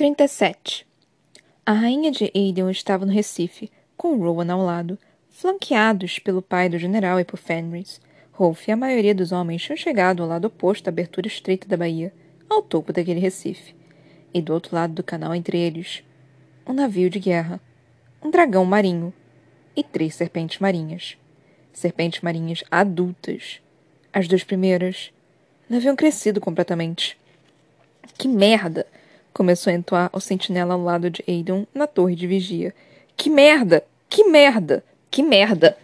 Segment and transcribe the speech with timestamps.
[0.00, 0.86] 37.
[1.66, 6.78] A rainha de Aedeon estava no Recife, com Rowan ao lado, flanqueados pelo pai do
[6.78, 8.00] general e por Fenris.
[8.32, 11.76] Rolf e a maioria dos homens tinham chegado ao lado oposto da abertura estreita da
[11.76, 12.14] baía,
[12.48, 13.74] ao topo daquele Recife.
[14.32, 16.02] E do outro lado do canal entre eles,
[16.66, 17.60] um navio de guerra,
[18.24, 19.12] um dragão marinho
[19.76, 21.18] e três serpentes marinhas.
[21.74, 23.60] Serpentes marinhas adultas.
[24.10, 25.12] As duas primeiras
[25.68, 27.18] não haviam crescido completamente.
[28.16, 28.86] Que merda!
[29.32, 32.74] Começou a entoar o sentinela ao lado de Aidon na torre de vigia.
[33.16, 33.84] Que merda!
[34.08, 34.84] Que merda!
[35.10, 35.76] Que merda!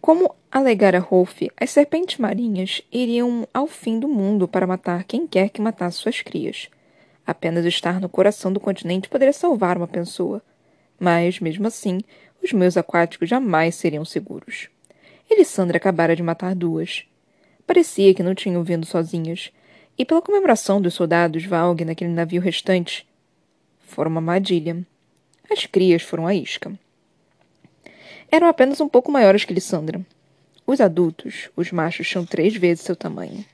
[0.00, 5.48] Como alegara Rolf, as serpentes marinhas iriam ao fim do mundo para matar quem quer
[5.48, 6.68] que matasse suas crias.
[7.26, 10.42] Apenas estar no coração do continente poderia salvar uma pessoa.
[11.00, 12.00] Mas, mesmo assim,
[12.42, 14.68] os meus aquáticos jamais seriam seguros.
[15.30, 17.04] Elisandra acabara de matar duas.
[17.66, 19.50] Parecia que não tinham vindo sozinhas,
[19.96, 23.06] e pela comemoração dos soldados Valg naquele navio restante,
[23.80, 24.84] foram uma armadilha.
[25.50, 26.72] As crias foram a isca.
[28.30, 30.04] Eram apenas um pouco maiores que Lissandra.
[30.66, 33.44] Os adultos, os machos, tinham três vezes seu tamanho.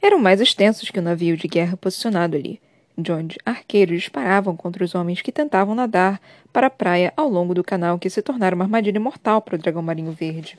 [0.00, 2.60] Eram mais extensos que o navio de guerra posicionado ali,
[2.96, 6.20] de onde arqueiros disparavam contra os homens que tentavam nadar
[6.52, 9.58] para a praia ao longo do canal que se tornara uma armadilha mortal para o
[9.58, 10.56] dragão marinho verde.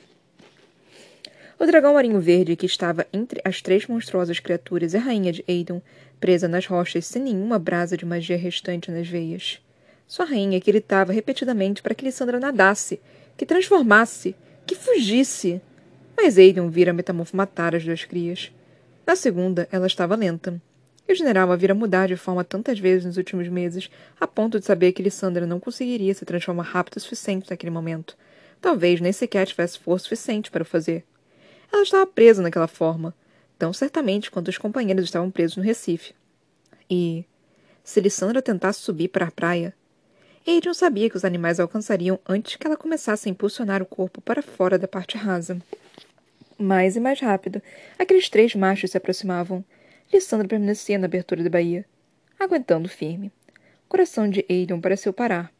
[1.62, 5.44] O dragão marinho verde, que estava entre as três monstruosas criaturas e a rainha de
[5.48, 5.80] Aidon,
[6.18, 9.60] presa nas rochas sem nenhuma brasa de magia restante nas veias.
[10.08, 13.00] Sua rainha gritava repetidamente para que Lissandra nadasse,
[13.36, 14.34] que transformasse,
[14.66, 15.62] que fugisse.
[16.16, 18.50] Mas Aidon vira a metamorfo matar as duas crias.
[19.06, 20.60] Na segunda, ela estava lenta.
[21.06, 24.58] E o general a vira mudar de forma tantas vezes nos últimos meses, a ponto
[24.58, 28.16] de saber que Lissandra não conseguiria se transformar rápido o suficiente naquele momento.
[28.60, 31.04] Talvez nem sequer tivesse força suficiente para o fazer.
[31.72, 33.14] Ela estava presa naquela forma,
[33.58, 36.14] tão certamente quanto os companheiros estavam presos no Recife.
[36.88, 37.24] E,
[37.82, 39.74] se Lissandra tentasse subir para a praia,
[40.46, 44.20] Adrian sabia que os animais a alcançariam antes que ela começasse a impulsionar o corpo
[44.20, 45.58] para fora da parte rasa.
[46.58, 47.62] Mais e mais rápido,
[47.98, 49.64] aqueles três machos se aproximavam.
[50.12, 51.84] Lissandra permanecia na abertura da baía,
[52.38, 53.32] aguentando firme.
[53.86, 55.52] O coração de Adrian pareceu parar.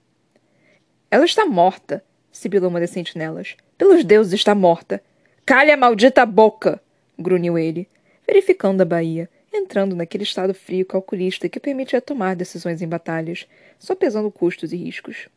[1.10, 3.56] Ela está morta, sibilou uma das sentinelas.
[3.78, 5.02] Pelos deuses, está morta.
[5.44, 6.80] Calha a maldita boca!
[7.19, 7.88] grunhiu ele,
[8.25, 13.97] verificando a baía, entrando naquele estado frio calculista que permitia tomar decisões em batalhas, só
[13.97, 15.28] pesando custos e riscos.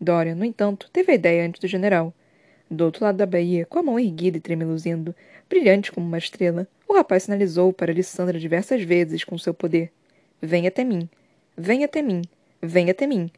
[0.00, 2.14] Dorian, no entanto, teve a ideia antes do general.
[2.70, 5.12] Do outro lado da baía, com a mão erguida e tremeluzindo,
[5.50, 9.90] brilhante como uma estrela, o rapaz sinalizou para Lissandra diversas vezes com seu poder.
[10.40, 11.08] Venha até mim!
[11.56, 12.22] Venha até mim!
[12.62, 13.28] Venha até mim!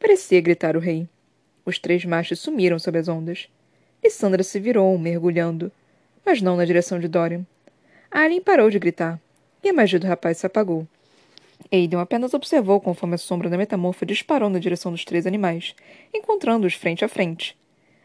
[0.00, 1.06] Parecia gritar o rei.
[1.66, 3.50] Os três machos sumiram sob as ondas.
[4.06, 5.72] Lissandra se virou, mergulhando,
[6.24, 7.44] mas não na direção de Dorian.
[8.08, 9.20] Alien parou de gritar,
[9.64, 10.86] e a magia do rapaz se apagou.
[11.72, 15.74] Aiden apenas observou conforme a sombra da metamorfa disparou na direção dos três animais,
[16.14, 17.58] encontrando-os frente a frente.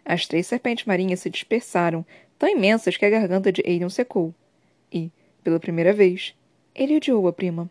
[0.04, 2.04] As três serpentes marinhas se dispersaram,
[2.40, 4.34] tão imensas que a garganta de Aiden secou.
[4.92, 5.12] E,
[5.44, 6.34] pela primeira vez,
[6.74, 7.70] ele odiou a prima.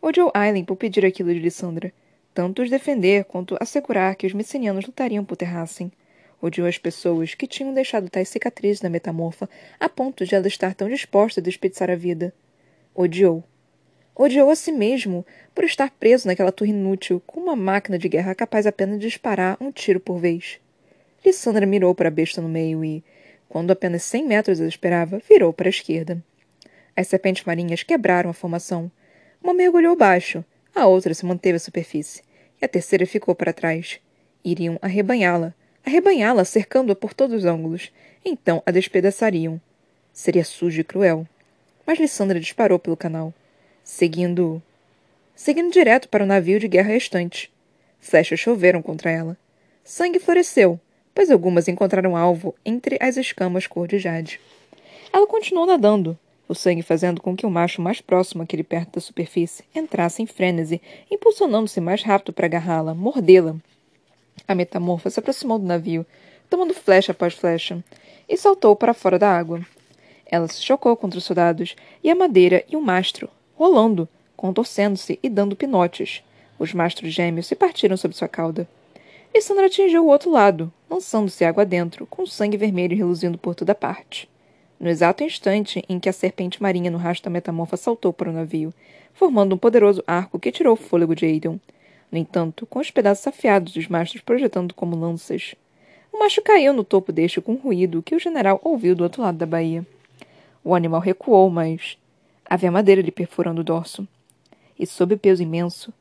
[0.00, 1.92] Odiou Aileen por pedir aquilo de Lissandra,
[2.32, 5.90] tanto os defender quanto assegurar que os messenianos lutariam por Terrassen.
[6.40, 9.48] Odiou as pessoas que tinham deixado tais cicatrizes na metamorfa
[9.80, 12.32] a ponto de ela estar tão disposta a desperdiçar a vida.
[12.94, 13.42] Odiou.
[14.14, 18.34] Odiou a si mesmo por estar preso naquela torre inútil com uma máquina de guerra
[18.34, 20.58] capaz apenas de disparar um tiro por vez.
[21.24, 23.02] Lissandra mirou para a besta no meio e,
[23.48, 26.22] quando apenas cem metros ela esperava, virou para a esquerda.
[26.94, 28.90] As serpentes marinhas quebraram a formação.
[29.42, 30.44] Uma mergulhou baixo,
[30.74, 32.22] a outra se manteve à superfície,
[32.60, 34.00] e a terceira ficou para trás.
[34.44, 35.54] Iriam arrebanhá-la,
[35.86, 37.92] arrebanhá-la, cercando-a por todos os ângulos.
[38.24, 39.60] Então a despedaçariam.
[40.12, 41.26] Seria sujo e cruel.
[41.86, 43.32] Mas Lissandra disparou pelo canal,
[43.84, 44.60] seguindo.
[45.34, 47.52] seguindo direto para o navio de guerra restante.
[48.00, 49.36] Flechas choveram contra ela.
[49.84, 50.80] Sangue floresceu,
[51.14, 54.40] pois algumas encontraram alvo entre as escamas cor de jade.
[55.12, 59.00] Ela continuou nadando, o sangue fazendo com que o macho mais próximo àquele perto da
[59.00, 63.56] superfície entrasse em frênese, impulsionando-se mais rápido para agarrá-la, mordê-la.
[64.46, 66.06] A metamorfa se aproximou do navio,
[66.48, 67.82] tomando flecha após flecha,
[68.28, 69.60] e saltou para fora da água.
[70.24, 75.28] Ela se chocou contra os soldados e a madeira e o mastro, rolando, contorcendo-se e
[75.28, 76.22] dando pinotes.
[76.58, 78.68] Os mastros gêmeos se partiram sob sua cauda.
[79.34, 84.28] Lissandra atingiu o outro lado, lançando-se água dentro, com sangue vermelho reluzindo por toda parte.
[84.78, 88.32] No exato instante em que a serpente marinha no rastro da metamorfa saltou para o
[88.32, 88.72] navio,
[89.14, 91.60] formando um poderoso arco que tirou o fôlego de Aiden.
[92.10, 95.54] No entanto, com os pedaços afiados dos mastros projetando como lanças.
[96.12, 99.22] O macho caiu no topo deste com um ruído que o general ouviu do outro
[99.22, 99.86] lado da baía.
[100.64, 101.98] O animal recuou, mas
[102.44, 104.06] havia madeira lhe perfurando o dorso.
[104.78, 105.92] e, sob o peso imenso,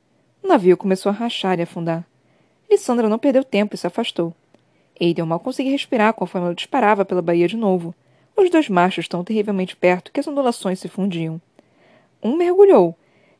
[0.44, 2.06] o navio começou a rachar e afundar.
[2.70, 4.34] Lissandra não perdeu tempo e se afastou.
[5.00, 7.94] Aiden mal conseguia respirar conforme ela disparava pela baía de novo,
[8.36, 11.42] os dois machos tão terrivelmente perto que as ondulações se fundiam.
[12.22, 12.96] Um mergulhou,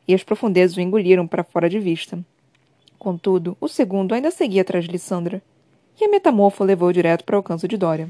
[0.06, 2.18] e as profundezas o engoliram para fora de vista.
[2.98, 5.42] Contudo, o segundo ainda seguia atrás de Lissandra,
[6.00, 8.08] e a metamorfo levou direto para o alcance de Dória.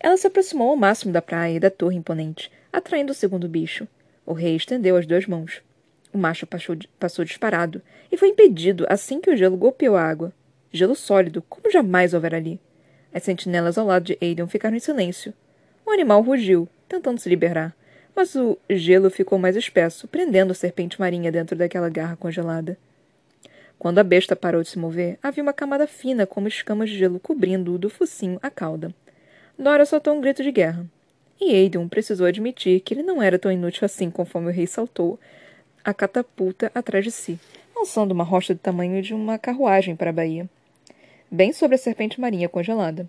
[0.00, 3.86] Ela se aproximou ao máximo da praia e da torre imponente, atraindo o segundo bicho.
[4.24, 5.60] O rei estendeu as duas mãos.
[6.12, 10.32] O macho passou, disparado e foi impedido assim que o gelo golpeou a água.
[10.72, 12.60] Gelo sólido, como jamais houver ali.
[13.12, 15.34] As sentinelas ao lado de Aiden ficaram em silêncio.
[15.84, 17.74] O animal rugiu, tentando se liberar,
[18.18, 22.76] mas o gelo ficou mais espesso, prendendo a serpente marinha dentro daquela garra congelada.
[23.78, 27.20] Quando a besta parou de se mover, havia uma camada fina como escamas de gelo
[27.20, 28.92] cobrindo-o do focinho à cauda.
[29.56, 30.84] Dora soltou um grito de guerra.
[31.40, 35.16] E Aiden precisou admitir que ele não era tão inútil assim conforme o rei saltou
[35.84, 37.38] a catapulta atrás de si,
[37.76, 40.50] lançando uma rocha do tamanho de uma carruagem para a baía,
[41.30, 43.08] bem sobre a serpente marinha congelada.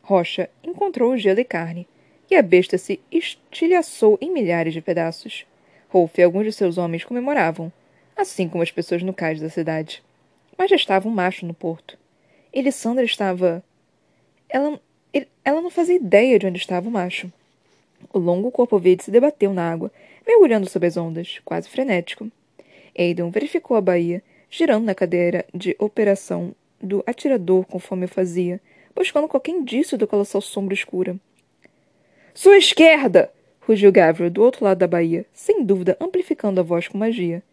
[0.00, 1.88] Rocha encontrou o gelo e carne,
[2.34, 5.46] e a besta se estilhaçou em milhares de pedaços.
[5.88, 7.72] Rolf e alguns de seus homens comemoravam,
[8.16, 10.02] assim como as pessoas no cais da cidade.
[10.58, 11.96] Mas já estava um macho no porto.
[12.52, 13.62] Elisandra estava.
[14.48, 14.80] Ela
[15.44, 17.32] ela não fazia ideia de onde estava o macho.
[18.12, 19.92] O longo corpo verde se debateu na água,
[20.26, 22.28] mergulhando sob as ondas, quase frenético.
[22.98, 26.52] Aidan verificou a baía, girando na cadeira de operação
[26.82, 28.60] do atirador conforme fazia,
[28.92, 31.16] buscando qualquer indício do colossal sombra escura.
[32.36, 33.32] Sua esquerda!
[33.60, 37.44] rugiu Gabriel do outro lado da baía, sem dúvida amplificando a voz com magia.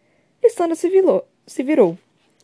[0.42, 1.96] Lissandra se, virou, se virou.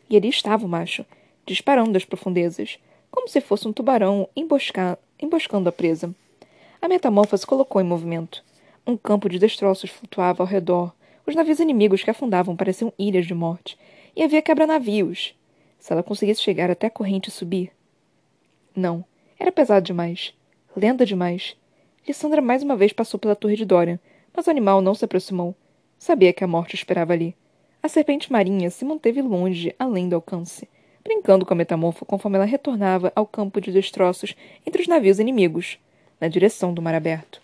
[0.08, 1.04] E ali estava o macho,
[1.44, 2.78] disparando das profundezas,
[3.10, 6.14] como se fosse um tubarão emboscando a presa.
[6.80, 8.44] A metamorfa se colocou em movimento.
[8.86, 10.94] Um campo de destroços flutuava ao redor.
[11.26, 13.76] Os navios inimigos que afundavam pareciam ilhas de morte.
[14.14, 15.34] E havia quebra-navios.
[15.80, 17.72] Se ela conseguisse chegar até a corrente e subir.
[18.76, 19.04] Não.
[19.40, 20.32] Era pesado demais.
[20.76, 21.56] Lenta demais.
[22.08, 24.00] Lissandra mais uma vez passou pela torre de Dorian,
[24.34, 25.54] mas o animal não se aproximou.
[25.98, 27.36] Sabia que a morte esperava ali.
[27.82, 30.66] A serpente marinha se manteve longe, além do alcance
[31.08, 35.78] brincando com a metamorfa conforme ela retornava ao campo de destroços entre os navios inimigos,
[36.20, 37.40] na direção do mar aberto.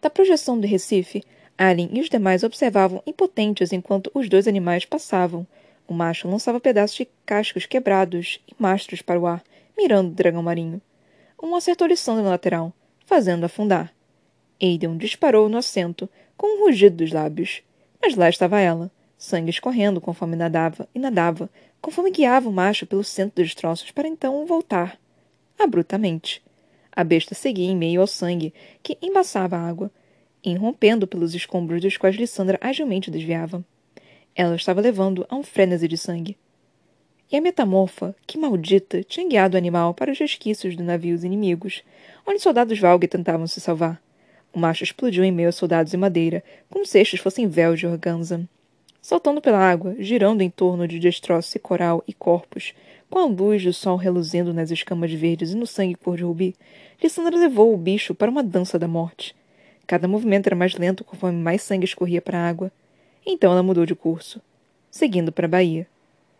[0.00, 1.24] Da projeção do Recife,
[1.56, 5.46] Alien e os demais observavam impotentes enquanto os dois animais passavam.
[5.88, 9.42] O macho lançava pedaços de cascos quebrados e mastros para o ar,
[9.76, 10.82] mirando o dragão marinho.
[11.42, 12.74] Um acertou Lissandra no lateral,
[13.08, 13.90] fazendo afundar.
[14.60, 17.62] Aiden disparou no assento, com um rugido dos lábios.
[18.02, 21.48] Mas lá estava ela, sangue escorrendo conforme nadava e nadava,
[21.80, 25.00] conforme guiava o macho pelo centro dos troços para então voltar.
[25.58, 26.42] Abruptamente.
[26.92, 28.52] A besta seguia em meio ao sangue
[28.82, 29.90] que embaçava a água,
[30.44, 33.64] irrompendo pelos escombros dos quais Lissandra agilmente desviava.
[34.36, 36.36] Ela estava levando a um frenesi de sangue.
[37.30, 41.82] E a metamorfa, que maldita, tinha guiado o animal para os resquícios dos navios inimigos,
[42.26, 44.00] onde soldados Valgue tentavam se salvar.
[44.52, 47.86] O macho explodiu em meio a soldados em madeira, como se estes fossem véus de
[47.86, 48.48] organza
[49.08, 52.74] saltando pela água, girando em torno de destroços e coral e corpos,
[53.08, 56.54] com a luz do sol reluzindo nas escamas verdes e no sangue cor de rubi,
[57.02, 59.34] Lissandra levou o bicho para uma dança da morte.
[59.86, 62.70] Cada movimento era mais lento conforme mais sangue escorria para a água.
[63.24, 64.42] Então ela mudou de curso,
[64.90, 65.86] seguindo para a baía,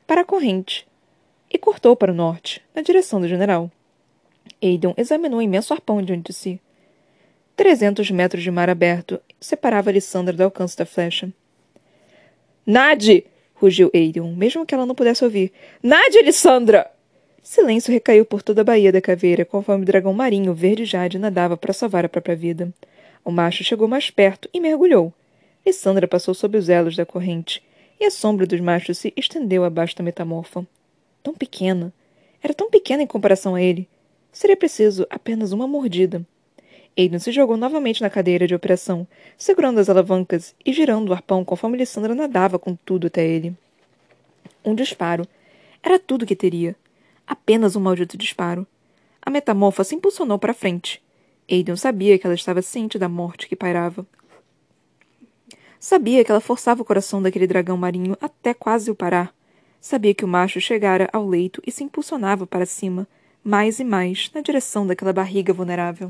[0.09, 0.87] para a corrente,
[1.53, 3.71] e cortou para o norte, na direção do general.
[4.62, 6.61] Aidan examinou o imenso arpão diante de si.
[7.55, 11.31] Trezentos metros de mar aberto separava Lissandra do alcance da flecha.
[12.65, 13.27] Nade!
[13.55, 15.53] rugiu Aiden, mesmo que ela não pudesse ouvir.
[15.83, 16.91] Nade, Alessandra!
[17.43, 21.55] Silêncio recaiu por toda a Baía da Caveira, conforme o dragão marinho verde jade nadava
[21.55, 22.73] para salvar a própria vida.
[23.23, 25.12] O macho chegou mais perto e mergulhou.
[25.67, 27.62] Lissandra passou sob os elos da corrente,
[28.00, 30.67] e a sombra dos machos se estendeu abaixo da metamorfa.
[31.23, 31.93] Tão pequena.
[32.43, 33.88] Era tão pequena em comparação a ele.
[34.33, 36.25] Seria preciso apenas uma mordida.
[36.97, 41.45] Aiden se jogou novamente na cadeira de operação, segurando as alavancas e girando o arpão
[41.45, 43.57] conforme Lissandra nadava com tudo até ele.
[44.64, 45.26] Um disparo.
[45.83, 46.75] Era tudo que teria.
[47.26, 48.67] Apenas um maldito disparo.
[49.23, 51.02] A metamorfa se impulsionou para frente.
[51.50, 54.07] Aiden sabia que ela estava ciente da morte que pairava.
[55.81, 59.33] Sabia que ela forçava o coração daquele dragão marinho até quase o parar.
[59.81, 63.07] Sabia que o macho chegara ao leito e se impulsionava para cima,
[63.45, 66.09] mais e mais, na direção daquela barriga vulnerável.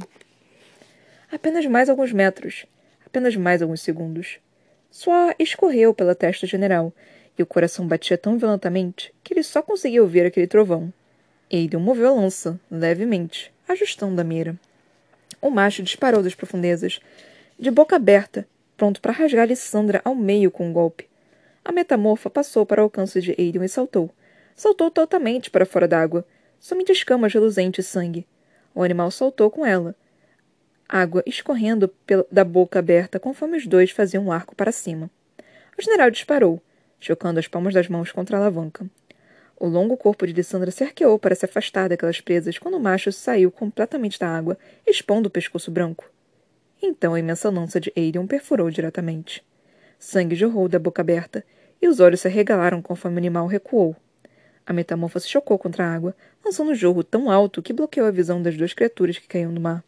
[1.30, 2.64] Apenas mais alguns metros.
[3.04, 4.38] Apenas mais alguns segundos.
[4.90, 6.92] Suor escorreu pela testa general,
[7.38, 10.92] e o coração batia tão violentamente que ele só conseguia ouvir aquele trovão.
[11.52, 14.56] Aiden moveu a lança, levemente, ajustando a mira.
[15.40, 17.00] O macho disparou das profundezas,
[17.58, 18.46] de boca aberta,
[18.78, 21.08] pronto para rasgar Lissandra ao meio com um golpe.
[21.64, 24.08] A metamorfa passou para o alcance de Aiden e saltou.
[24.54, 26.24] Saltou totalmente para fora d'água.
[26.60, 28.26] Somente escamas reluzentes e sangue.
[28.74, 29.94] O animal saltou com ela.
[30.88, 31.92] Água escorrendo
[32.30, 35.10] da boca aberta conforme os dois faziam um arco para cima.
[35.76, 36.62] O general disparou,
[36.98, 38.88] chocando as palmas das mãos contra a alavanca.
[39.56, 43.10] O longo corpo de Lissandra se arqueou para se afastar daquelas presas quando o macho
[43.10, 44.56] saiu completamente da água,
[44.86, 46.08] expondo o pescoço branco.
[46.82, 49.44] Então a imensa lança de Aerion perfurou diretamente.
[49.98, 51.44] Sangue jorrou da boca aberta,
[51.80, 53.96] e os olhos se arregalaram conforme o animal recuou.
[54.66, 58.10] A metamorfa se chocou contra a água, lançando um jorro tão alto que bloqueou a
[58.10, 59.82] visão das duas criaturas que caíam no mar.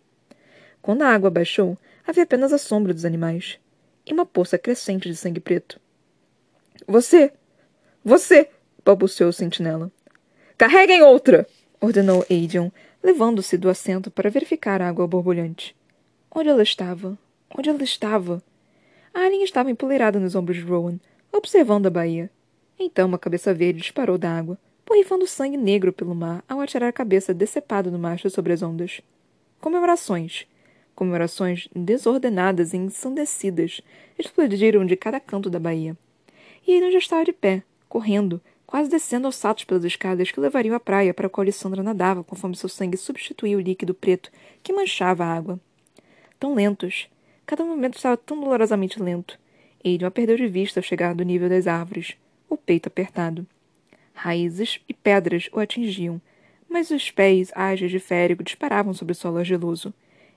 [0.80, 3.58] Quando a água baixou, havia apenas a sombra dos animais
[4.06, 5.78] e uma poça crescente de sangue preto.
[6.86, 7.32] Você!
[8.04, 8.48] Você!
[8.84, 9.92] balbuciou o sentinela.
[10.56, 11.46] Carreguem outra!
[11.80, 15.76] ordenou Adrian, levando-se do assento para verificar a água borbulhante.
[16.32, 17.18] Onde ela estava?
[17.58, 18.40] Onde ela estava?
[19.12, 21.00] A Alien estava empoleirada nos ombros de Rowan,
[21.32, 22.30] observando a baía.
[22.78, 24.56] Então uma cabeça verde disparou da água,
[24.86, 29.00] borrifando sangue negro pelo mar ao atirar a cabeça decepada do macho sobre as ondas.
[29.60, 30.46] Comemorações.
[30.94, 33.80] Comemorações desordenadas e ensandecidas
[34.16, 35.96] explodiram de cada canto da baía.
[36.64, 40.76] E ele já estava de pé, correndo, quase descendo aos saltos pelas escadas que levariam
[40.76, 44.30] à praia para a qual Lissandra nadava conforme seu sangue substituía o líquido preto
[44.62, 45.58] que manchava a água.
[46.40, 47.06] Tão lentos.
[47.44, 49.38] Cada movimento estava tão dolorosamente lento.
[49.84, 52.16] Aiden a perdeu de vista ao chegar do nível das árvores,
[52.48, 53.46] o peito apertado.
[54.14, 56.18] Raízes e pedras o atingiam,
[56.66, 59.92] mas os pés ágeis de Férico disparavam sobre o solo argiloso.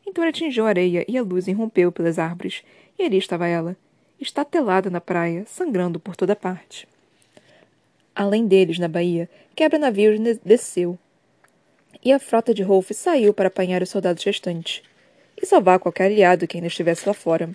[0.06, 2.64] Então ele atingiu a areia e a luz irrompeu pelas árvores,
[3.00, 3.78] e ali estava ela,
[4.20, 6.86] estatelada na praia, sangrando por toda parte.
[8.14, 11.00] Além deles, na baía, quebra-navios desceu.
[12.04, 14.84] E a frota de Rolf saiu para apanhar os soldados restantes
[15.42, 17.50] e salvar qualquer aliado que ainda estivesse lá fora.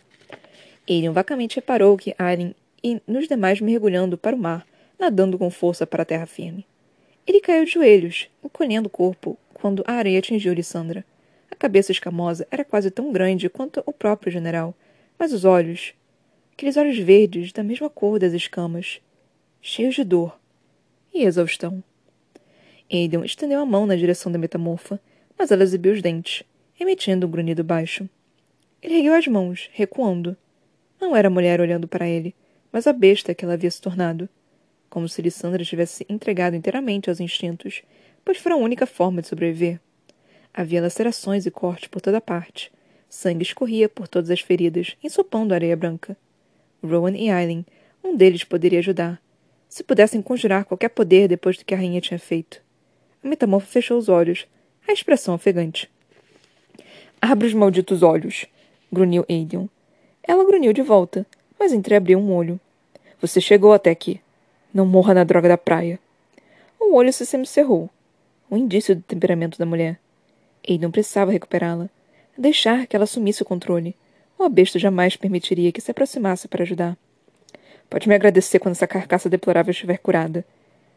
[0.86, 4.66] Ele vacamente reparou que Aren e nos demais mergulhando para o mar,
[4.98, 6.66] nadando com força para a terra firme.
[7.26, 11.04] Ele caiu de joelhos, encolhendo o corpo, quando a areia atingiu Lissandra.
[11.50, 14.74] A cabeça escamosa era quase tão grande quanto o próprio general,
[15.18, 15.92] mas os olhos,
[16.52, 19.00] aqueles olhos verdes da mesma cor das escamas,
[19.60, 20.38] cheios de dor,
[21.12, 21.82] e exaustão.
[22.90, 25.00] Aiden estendeu a mão na direção da metamorfa,
[25.38, 26.44] mas ela exibiu os dentes,
[26.78, 28.08] emitindo um grunhido baixo.
[28.82, 30.36] Ele ergueu as mãos, recuando.
[31.00, 32.34] Não era a mulher olhando para ele,
[32.72, 34.28] mas a besta que ela havia se tornado.
[34.88, 37.82] Como se Lissandra tivesse entregado inteiramente aos instintos,
[38.24, 39.80] pois fora a única forma de sobreviver.
[40.54, 42.72] Havia lacerações e cortes por toda parte.
[43.08, 46.16] Sangue escorria por todas as feridas, ensopando a areia branca.
[46.82, 47.64] Rowan e Aileen,
[48.02, 49.20] um deles poderia ajudar,
[49.68, 52.62] se pudessem conjurar qualquer poder depois do que a rainha tinha feito.
[53.22, 54.46] A metamorfa fechou os olhos,
[54.86, 55.90] a expressão ofegante.
[57.20, 58.46] Abra os malditos olhos,
[58.92, 59.68] grunhiu Aiden.
[60.22, 61.26] Ela grunhiu de volta,
[61.58, 62.60] mas entreabriu um olho.
[63.20, 64.20] Você chegou até aqui.
[64.72, 65.98] Não morra na droga da praia.
[66.78, 67.90] O olho se semicerrou.
[68.48, 69.98] Um indício do temperamento da mulher.
[70.68, 71.90] Aiden precisava recuperá-la.
[72.36, 73.96] Deixar que ela assumisse o controle.
[74.38, 76.96] A besta jamais permitiria que se aproximasse para ajudar.
[77.90, 80.46] Pode me agradecer quando essa carcaça deplorável estiver curada.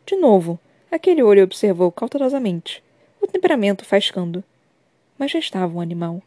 [0.05, 0.59] De novo,
[0.91, 2.83] aquele olho observou cautelosamente,
[3.19, 4.43] o temperamento faiscando.
[5.21, 6.19] Mas já estava um animal.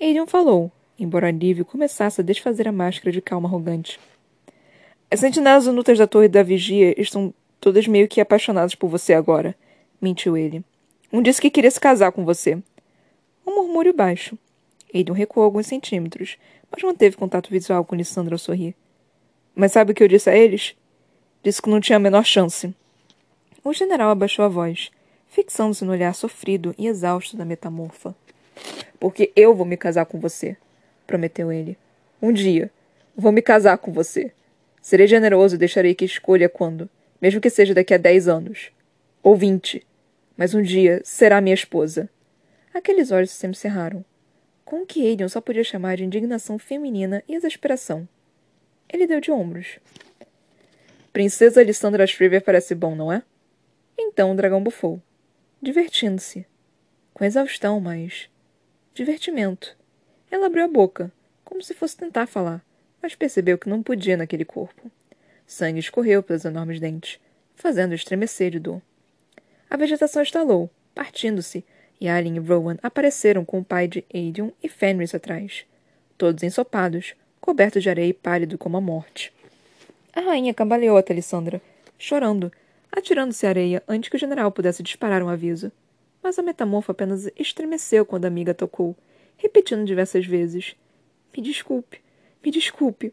[0.00, 4.00] Aiden falou, embora alívio começasse a desfazer a máscara de calma arrogante.
[5.08, 9.54] As sentinelas inúteis da torre da vigia estão todas meio que apaixonadas por você agora,
[10.02, 10.64] mentiu ele.
[11.12, 12.60] Um disse que queria se casar com você.
[13.46, 14.36] Um murmúrio baixo.
[14.92, 16.36] Aiden recuou alguns centímetros,
[16.72, 18.74] mas manteve contato visual com Lissandra ao sorrir.
[19.54, 20.74] Mas sabe o que eu disse a eles?
[21.40, 22.74] Disse que não tinha a menor chance.
[23.62, 24.90] O general abaixou a voz,
[25.28, 28.12] fixando-se no olhar sofrido e exausto da metamorfa.
[28.98, 30.56] Porque eu vou me casar com você,
[31.06, 31.76] prometeu ele.
[32.20, 32.70] Um dia.
[33.16, 34.32] Vou me casar com você.
[34.80, 36.88] Serei generoso e deixarei que escolha quando,
[37.20, 38.70] mesmo que seja daqui a dez anos.
[39.22, 39.86] Ou vinte.
[40.36, 42.08] Mas um dia será minha esposa.
[42.72, 44.04] Aqueles olhos se cerraram.
[44.64, 48.08] Com o que Aiden só podia chamar de indignação feminina e exasperação.
[48.92, 49.78] Ele deu de ombros.
[51.12, 53.22] Princesa Alessandra Shriver parece bom, não é?
[53.96, 55.00] Então o dragão bufou,
[55.62, 56.44] divertindo-se.
[57.12, 58.28] Com exaustão, mas.
[58.94, 59.76] Divertimento.
[60.30, 61.12] Ela abriu a boca,
[61.44, 62.64] como se fosse tentar falar,
[63.02, 64.90] mas percebeu que não podia naquele corpo.
[65.46, 67.18] Sangue escorreu pelos enormes dentes,
[67.56, 68.80] fazendo estremecer de dor.
[69.68, 71.64] A vegetação estalou, partindo-se,
[72.00, 75.64] e Alien e Rowan apareceram com o pai de Aedion e Fenris atrás,
[76.16, 79.32] todos ensopados, coberto de areia e pálido como a morte.
[80.12, 81.60] A rainha cambaleou até Lissandra,
[81.98, 82.52] chorando,
[82.92, 85.72] atirando-se à areia antes que o general pudesse disparar um aviso.
[86.24, 88.96] Mas a metamorfa apenas estremeceu quando a amiga tocou,
[89.36, 90.74] repetindo diversas vezes:
[91.36, 92.00] Me desculpe,
[92.42, 93.12] Me desculpe.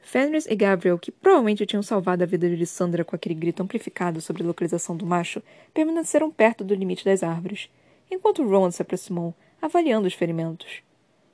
[0.00, 4.22] Fenris e Gabriel, que provavelmente tinham salvado a vida de Lissandra com aquele grito amplificado
[4.22, 5.42] sobre a localização do macho,
[5.74, 7.68] permaneceram perto do limite das árvores,
[8.10, 10.82] enquanto Rowan se aproximou, avaliando os ferimentos.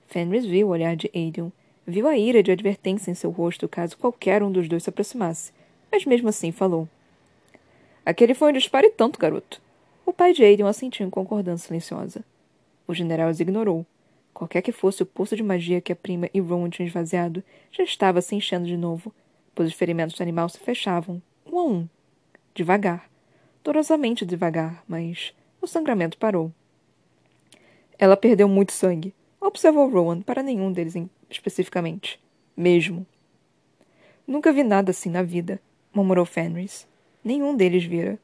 [0.08, 1.52] Fenris viu o olhar de Aiden,
[1.86, 5.52] viu a ira de advertência em seu rosto caso qualquer um dos dois se aproximasse,
[5.90, 6.88] mas mesmo assim falou.
[8.04, 9.64] Aquele foi um disparo tanto, garoto.
[10.06, 12.24] O pai de Aiden assentiu em concordância silenciosa.
[12.86, 13.84] O general os ignorou.
[14.32, 17.82] Qualquer que fosse o poço de magia que a prima e Ron tinham esvaziado, já
[17.82, 19.12] estava se enchendo de novo,
[19.52, 21.88] pois os ferimentos do animal se fechavam, um a um.
[22.54, 23.10] Devagar.
[23.64, 26.52] Dolorosamente devagar, mas o sangramento parou.
[27.98, 30.94] Ela perdeu muito sangue, observou Rowan para nenhum deles
[31.28, 32.20] especificamente.
[32.56, 33.04] Mesmo.
[34.24, 35.60] Nunca vi nada assim na vida,
[35.92, 36.86] murmurou Fenris.
[37.24, 38.20] Nenhum deles vira.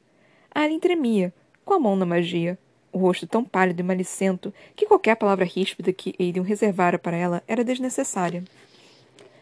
[0.55, 1.33] Alien tremia,
[1.63, 2.57] com a mão na magia,
[2.91, 7.43] o rosto tão pálido e malicento que qualquer palavra ríspida que Aiden reservara para ela
[7.47, 8.43] era desnecessária.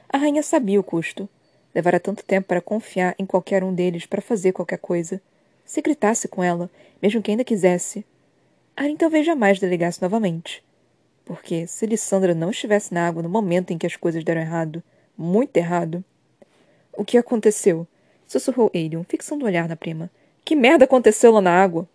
[0.09, 1.27] A rainha sabia o custo.
[1.73, 5.21] Levara tanto tempo para confiar em qualquer um deles para fazer qualquer coisa.
[5.63, 6.69] Se gritasse com ela,
[7.01, 8.05] mesmo que ainda quisesse.
[8.75, 10.63] Arin talvez jamais delegasse novamente.
[11.23, 14.83] Porque, se Lissandra não estivesse na água no momento em que as coisas deram errado,
[15.17, 16.03] muito errado.
[16.91, 17.87] O que aconteceu?
[18.27, 20.09] sussurrou Aiden, fixando o olhar na prima.
[20.43, 21.87] Que merda aconteceu lá na água?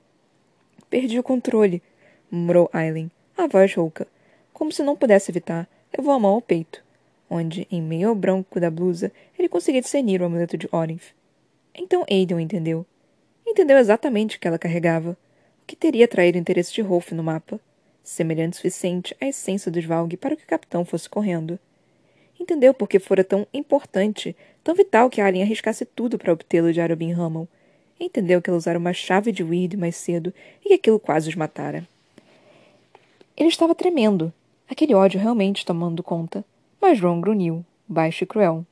[0.89, 1.83] Perdi o controle,
[2.31, 4.07] murmurou Aileen, a voz rouca.
[4.53, 6.83] Como se não pudesse evitar, levou a mão ao peito,
[7.29, 11.15] onde, em meio ao branco da blusa, ele conseguia discernir o amuleto de Orinth.
[11.75, 12.87] Então Aiden entendeu.
[13.47, 17.23] Entendeu exatamente o que ela carregava, o que teria traído o interesse de Rolf no
[17.23, 17.61] mapa,
[18.03, 21.59] semelhante o suficiente à essência dos Valg para que o capitão fosse correndo.
[22.39, 26.81] Entendeu por que fora tão importante, tão vital que Alien arriscasse tudo para obtê-lo de
[26.81, 27.49] Arobin Hammond,
[27.99, 30.33] Entendeu que ela usara uma chave de weed mais cedo
[30.65, 31.87] e que aquilo quase os matara.
[33.37, 34.33] Ele estava tremendo,
[34.69, 36.45] aquele ódio realmente tomando conta.
[36.81, 38.65] Mas Ron grunhiu, baixo e cruel.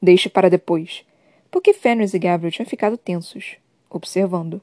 [0.00, 1.04] Deixe para depois,
[1.50, 3.56] porque Fenris e Gabriel tinham ficado tensos,
[3.90, 4.60] observando.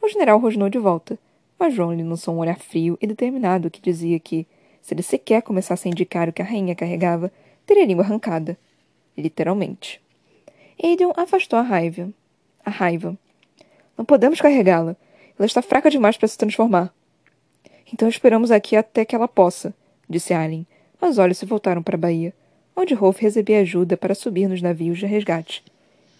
[0.00, 1.18] O general rosnou de volta,
[1.58, 4.46] mas Ron lhe lançou um olhar frio e determinado que dizia que,
[4.80, 7.32] se ele sequer começasse a indicar o que a rainha carregava,
[7.66, 8.56] teria a língua arrancada.
[9.16, 10.00] Literalmente.
[10.80, 12.08] Aiden afastou a raiva,
[12.68, 13.16] a raiva.
[13.96, 14.96] Não podemos carregá-la.
[15.38, 16.92] Ela está fraca demais para se transformar.
[17.92, 19.74] Então esperamos aqui até que ela possa,
[20.08, 20.66] disse Alien.
[21.00, 22.34] Os olhos se voltaram para a baía,
[22.76, 25.64] onde Rolf recebia ajuda para subir nos navios de resgate.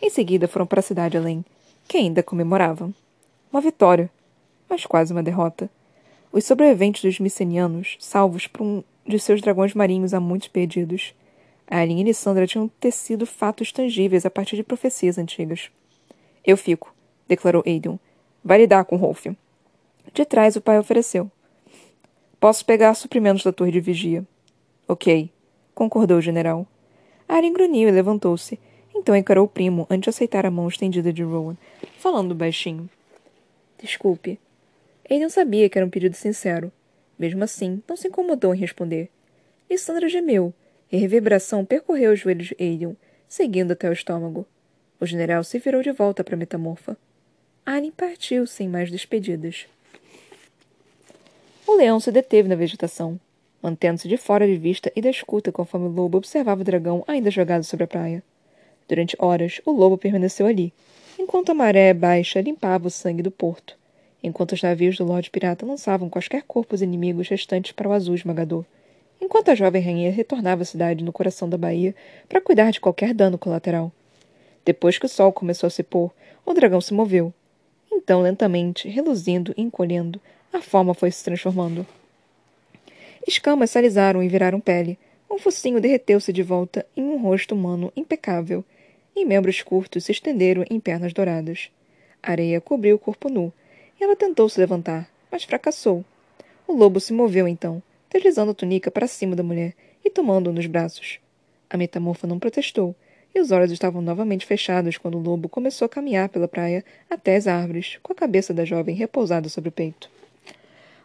[0.01, 1.45] Em seguida foram para a cidade além,
[1.87, 2.95] que ainda comemoravam.
[3.53, 4.11] Uma vitória,
[4.69, 5.69] mas quase uma derrota.
[6.33, 11.15] Os sobreviventes dos micenianos, salvos por um de seus dragões marinhos há muitos perdidos.
[11.67, 15.71] Alien e Lissandra tinham tecido fatos tangíveis a partir de profecias antigas.
[16.49, 16.95] Eu fico,
[17.29, 18.01] declarou Aiden.
[18.43, 19.27] Vai lidar com Rolf.
[20.15, 21.31] De trás, o pai ofereceu.
[22.41, 24.27] Posso pegar suprimentos da torre de vigia.
[24.89, 25.31] Ok,
[25.75, 26.67] concordou o general.
[27.29, 28.59] Aren grunhiu e levantou-se.
[28.97, 31.55] Então encarou o primo antes de aceitar a mão estendida de Rowan,
[31.99, 32.89] falando baixinho.
[33.79, 34.41] Desculpe.
[35.11, 36.73] Aiden sabia que era um pedido sincero.
[37.19, 39.11] Mesmo assim, não se incomodou em responder.
[39.71, 40.55] Lissandra gemeu,
[40.91, 42.97] e a reverberação percorreu os joelhos de Aiden,
[43.29, 44.47] seguindo até o estômago.
[45.01, 46.97] O general se virou de volta para a metamorfa.
[47.65, 49.67] Alien partiu sem mais despedidas.
[51.67, 53.21] O leão se deteve na vegetação,
[53.63, 57.31] mantendo-se de fora de vista e da escuta conforme o lobo observava o dragão ainda
[57.31, 58.23] jogado sobre a praia.
[58.89, 60.73] Durante horas, o lobo permaneceu ali,
[61.19, 63.77] enquanto a maré baixa limpava o sangue do porto,
[64.23, 68.65] enquanto os navios do Lorde Pirata lançavam quaisquer corpos inimigos restantes para o azul esmagador,
[69.21, 71.95] enquanto a jovem rainha retornava à cidade no coração da baía
[72.29, 73.93] para cuidar de qualquer dano colateral.
[74.69, 76.11] Depois que o sol começou a se pôr,
[76.45, 77.33] o dragão se moveu.
[77.91, 80.21] Então, lentamente, reluzindo e encolhendo,
[80.53, 81.87] a forma foi se transformando.
[83.27, 84.99] Escamas se alisaram e viraram pele.
[85.31, 88.63] Um focinho derreteu-se de volta em um rosto humano impecável,
[89.17, 91.71] e membros curtos se estenderam em pernas douradas.
[92.23, 93.51] A areia cobriu o corpo nu,
[93.99, 96.05] e ela tentou se levantar, mas fracassou.
[96.67, 99.73] O lobo se moveu então, deslizando a túnica para cima da mulher
[100.05, 101.21] e tomando-o nos braços.
[101.71, 102.95] A metamorfa não protestou,
[103.39, 107.37] e os olhos estavam novamente fechados quando o lobo começou a caminhar pela praia até
[107.37, 110.11] as árvores, com a cabeça da jovem repousada sobre o peito.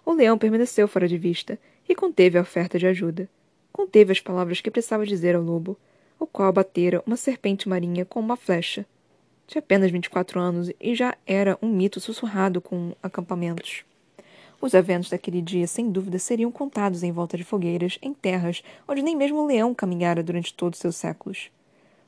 [0.03, 3.29] O leão permaneceu fora de vista e conteve a oferta de ajuda.
[3.71, 5.77] Conteve as palavras que precisava dizer ao lobo,
[6.19, 8.85] o qual batera uma serpente marinha com uma flecha.
[9.45, 13.83] Tinha apenas vinte e quatro anos e já era um mito sussurrado com acampamentos.
[14.59, 19.03] Os eventos daquele dia, sem dúvida, seriam contados em volta de fogueiras, em terras onde
[19.03, 21.51] nem mesmo o leão caminhara durante todos seus séculos.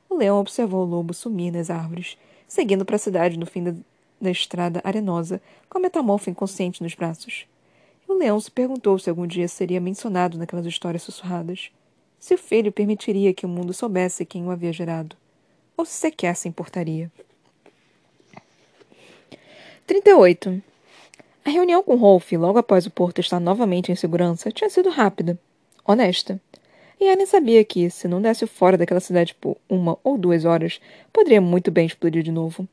[0.09, 3.73] O leão observou o lobo sumir nas árvores, seguindo para a cidade no fim da,
[4.19, 7.45] da estrada arenosa, com a metamorfa inconsciente nos braços.
[8.07, 11.71] E o leão se perguntou se algum dia seria mencionado naquelas histórias sussurradas.
[12.19, 15.15] se o filho permitiria que o mundo soubesse quem o havia gerado,
[15.77, 17.11] ou se sequer se importaria.
[19.85, 20.63] 38.
[21.43, 25.37] A reunião com Rolf, logo após o porto estar novamente em segurança, tinha sido rápida,
[25.85, 26.41] honesta.
[26.99, 30.79] E Anne sabia que, se não desse fora daquela cidade por uma ou duas horas,
[31.11, 32.67] poderia muito bem explodir de novo.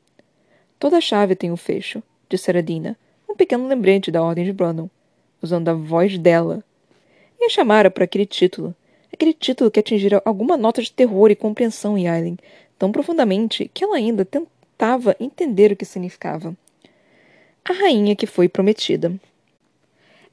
[0.79, 2.97] Toda chave tem um fecho, dissera Dina,
[3.29, 4.89] um pequeno lembrete da Ordem de Brandon,
[5.41, 6.63] usando a voz dela.
[7.39, 8.73] E a chamara por aquele título,
[9.11, 12.37] aquele título que atingira alguma nota de terror e compreensão em Aileen,
[12.79, 16.55] tão profundamente que ela ainda tentava entender o que significava.
[17.65, 19.13] A rainha que foi prometida.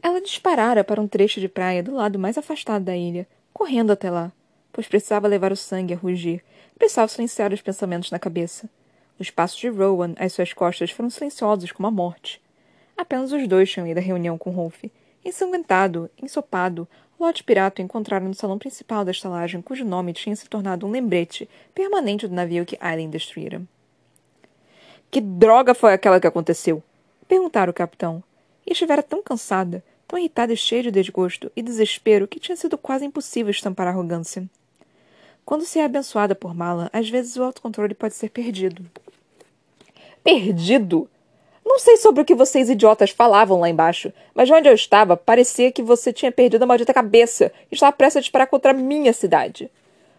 [0.03, 4.11] Ela disparara para um trecho de praia do lado mais afastado da ilha, correndo até
[4.11, 4.33] lá,
[4.73, 6.43] pois precisava levar o sangue a rugir,
[6.79, 8.69] precisava silenciar os pensamentos na cabeça.
[9.19, 12.41] Os passos de Rowan às suas costas foram silenciosos como a morte.
[12.97, 14.85] Apenas os dois tinham ido à reunião com Rolf.
[15.25, 20.87] Ensanguentado, ensopado, Lord Pirato encontraram no salão principal da estalagem, cujo nome tinha se tornado
[20.87, 23.61] um lembrete permanente do navio que Aileen destruíra.
[25.11, 26.83] Que droga foi aquela que aconteceu?
[27.29, 28.23] Perguntara o capitão.
[28.67, 32.77] E estivera tão cansada, tão irritada e cheia de desgosto e desespero que tinha sido
[32.77, 34.45] quase impossível estampar a arrogância.
[35.45, 38.85] Quando se é abençoada por mala, às vezes o autocontrole pode ser perdido.
[40.25, 41.09] Perdido?
[41.65, 45.17] Não sei sobre o que vocês idiotas falavam lá embaixo, mas de onde eu estava,
[45.17, 48.75] parecia que você tinha perdido a maldita cabeça e estava prestes a disparar contra a
[48.75, 49.71] minha cidade.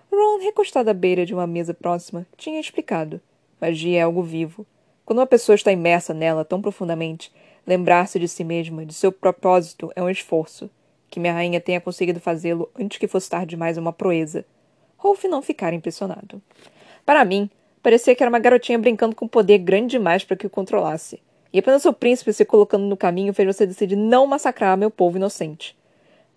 [0.09, 3.19] Ron, recostado à beira de uma mesa próxima, tinha explicado.
[3.59, 4.65] Magia é algo vivo.
[5.03, 7.31] Quando uma pessoa está imersa nela tão profundamente,
[7.65, 10.69] lembrar-se de si mesma, de seu propósito, é um esforço.
[11.09, 14.45] Que minha rainha tenha conseguido fazê-lo antes que fosse tarde demais é uma proeza.
[14.97, 16.41] Rolf não ficara impressionado.
[17.05, 17.49] Para mim,
[17.81, 21.21] parecia que era uma garotinha brincando com um poder grande demais para que o controlasse.
[21.51, 25.17] E apenas o príncipe se colocando no caminho fez você decidir não massacrar meu povo
[25.17, 25.77] inocente.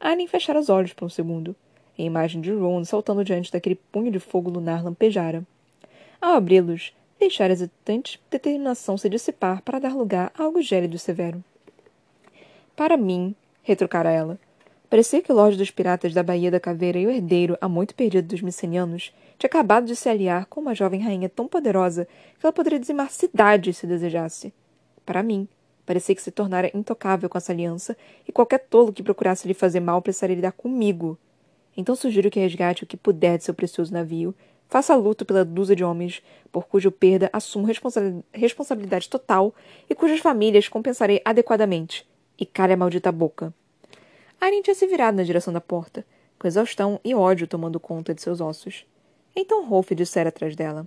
[0.01, 1.55] Aileen fechara os olhos por um segundo.
[1.97, 5.47] E a imagem de Ron saltando diante daquele punho de fogo lunar lampejara.
[6.21, 6.93] Ao abri-los,
[7.25, 11.43] deixara a hesitante determinação se dissipar para dar lugar a algo gélido e severo.
[12.77, 14.39] Para mim, retrucara ela,
[14.91, 17.95] parecia que o Lorde dos Piratas da Baía da Caveira e o herdeiro, há muito
[17.95, 22.07] perdido dos micenianos, tinha acabado de se aliar com uma jovem rainha tão poderosa
[22.39, 24.53] que ela poderia dizimar cidades se desejasse.
[25.07, 25.49] Para mim,
[25.87, 27.97] parecia que se tornara intocável com essa aliança,
[28.29, 31.19] e qualquer tolo que procurasse lhe fazer mal precisaria lidar comigo.
[31.75, 34.35] Então sugiro que resgate o que puder de seu precioso navio,
[34.69, 37.67] faça luto pela dúzia de homens por cuja perda assumo
[38.33, 39.55] responsabilidade total
[39.89, 42.09] e cujas famílias compensarei adequadamente.
[42.39, 43.55] E cale a maldita boca.
[44.41, 46.05] Arin tinha se virado na direção da porta,
[46.39, 48.85] com exaustão e ódio tomando conta de seus ossos.
[49.35, 50.87] Então Rolf dissera atrás dela.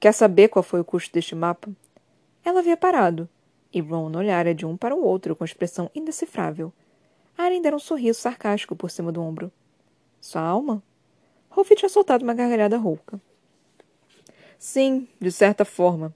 [0.00, 1.70] Quer saber qual foi o custo deste mapa?
[2.44, 3.28] Ela havia parado,
[3.72, 6.72] e Ron olhara de um para o outro com expressão indecifrável.
[7.36, 9.50] Aren dera um sorriso sarcástico por cima do ombro.
[10.20, 10.82] Sua alma?
[11.54, 13.20] Rolf tinha soltado uma gargalhada rouca.
[14.58, 16.12] Sim, de certa forma.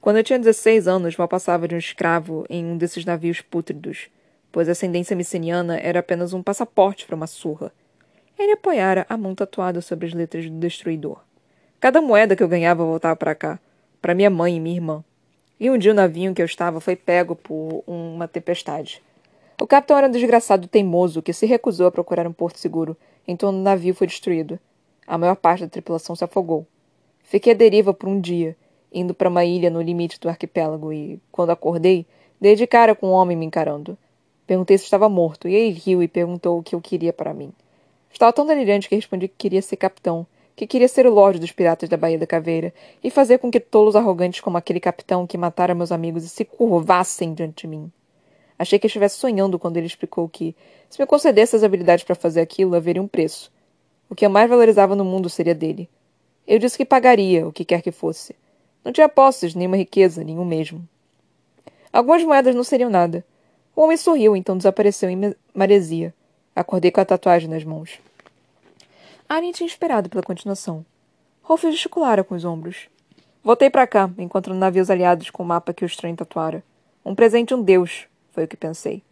[0.00, 4.08] Quando eu tinha 16 anos, mal passava de um escravo em um desses navios pútridos,
[4.50, 7.72] pois a ascendência miceniana era apenas um passaporte para uma surra.
[8.36, 11.22] Ele apoiara a mão tatuada sobre as letras do destruidor.
[11.78, 13.60] Cada moeda que eu ganhava voltava para cá,
[14.02, 15.04] para minha mãe e minha irmã.
[15.60, 19.00] E um dia o navio em que eu estava foi pego por uma tempestade.
[19.60, 22.96] O capitão era um desgraçado teimoso que se recusou a procurar um porto seguro,
[23.28, 24.58] então o navio foi destruído.
[25.06, 26.66] A maior parte da tripulação se afogou.
[27.22, 28.56] Fiquei à deriva por um dia,
[28.90, 32.06] indo para uma ilha no limite do arquipélago e, quando acordei,
[32.40, 33.98] dei de cara com um homem me encarando.
[34.46, 37.52] Perguntei se estava morto, e ele riu e perguntou o que eu queria para mim.
[38.10, 41.52] Estava tão delirante que respondi que queria ser capitão, que queria ser o Lorde dos
[41.52, 42.72] Piratas da Baía da Caveira
[43.04, 47.34] e fazer com que tolos arrogantes como aquele capitão que matara meus amigos se curvassem
[47.34, 47.92] diante de mim.
[48.58, 50.54] Achei que estivesse sonhando quando ele explicou que,
[50.90, 53.52] se me concedesse as habilidades para fazer aquilo, haveria um preço.
[54.10, 55.88] O que eu mais valorizava no mundo seria dele.
[56.46, 58.34] Eu disse que pagaria, o que quer que fosse.
[58.84, 60.86] Não tinha posses, nenhuma riqueza, nenhum mesmo.
[61.92, 63.24] Algumas moedas não seriam nada.
[63.76, 66.12] O homem sorriu, então desapareceu em maresia.
[66.56, 68.00] Acordei com a tatuagem nas mãos.
[69.28, 70.84] Arya tinha esperado pela continuação.
[71.42, 72.88] Rolf gesticulara com os ombros.
[73.44, 76.64] Voltei para cá, encontrando navios aliados com o mapa que o estranho tatuara.
[77.04, 79.02] Um presente um deus, foi o que pensei.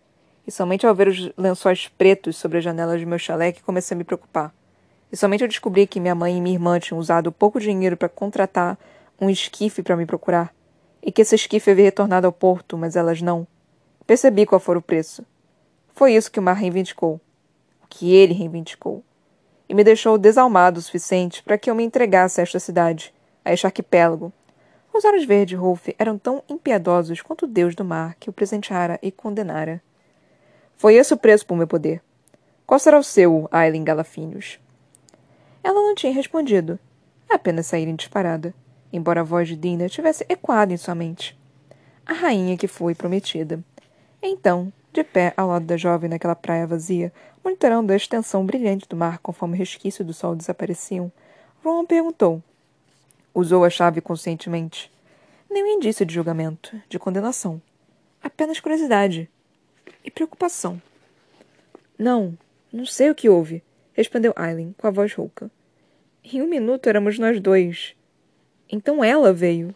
[0.47, 3.95] E somente ao ver os lençóis pretos sobre as janelas de meu chalé que comecei
[3.95, 4.55] a me preocupar.
[5.11, 8.09] E somente eu descobri que minha mãe e minha irmã tinham usado pouco dinheiro para
[8.09, 8.79] contratar
[9.21, 10.55] um esquife para me procurar.
[11.03, 13.47] E que esse esquife havia retornado ao porto, mas elas não.
[14.07, 15.25] Percebi qual fora o preço.
[15.95, 17.21] Foi isso que o mar reivindicou.
[17.83, 19.03] O que ele reivindicou
[19.69, 23.13] e me deixou desalmado o suficiente para que eu me entregasse a esta cidade,
[23.45, 24.33] a este arquipélago.
[24.97, 28.33] Os olhos verdes de Rolf eram tão impiedosos quanto o deus do mar que o
[28.33, 29.83] presenteara e condenara.
[30.79, 32.01] Foi esse o preço por meu poder.
[32.67, 34.59] Qual será o seu, Aileen Galafinhos?
[35.63, 36.79] Ela não tinha respondido.
[37.29, 38.55] Apenas saíra disparada,
[38.91, 41.39] embora a voz de Dina tivesse ecoado em sua mente.
[42.07, 43.63] A rainha que foi prometida.
[44.23, 47.13] Então, de pé ao lado da jovem naquela praia vazia,
[47.45, 51.13] monitorando a extensão brilhante do mar conforme o resquício do sol desapareciam,
[51.63, 52.43] Rowan perguntou.
[53.39, 54.91] Usou a chave conscientemente.
[55.51, 57.61] Nenhum indício de julgamento, de condenação.
[58.23, 59.29] Apenas curiosidade.
[60.03, 60.81] E preocupação.
[61.99, 62.33] Não,
[62.73, 65.51] não sei o que houve, respondeu Aileen, com a voz rouca.
[66.25, 67.95] Em um minuto éramos nós dois.
[68.73, 69.75] Então ela veio.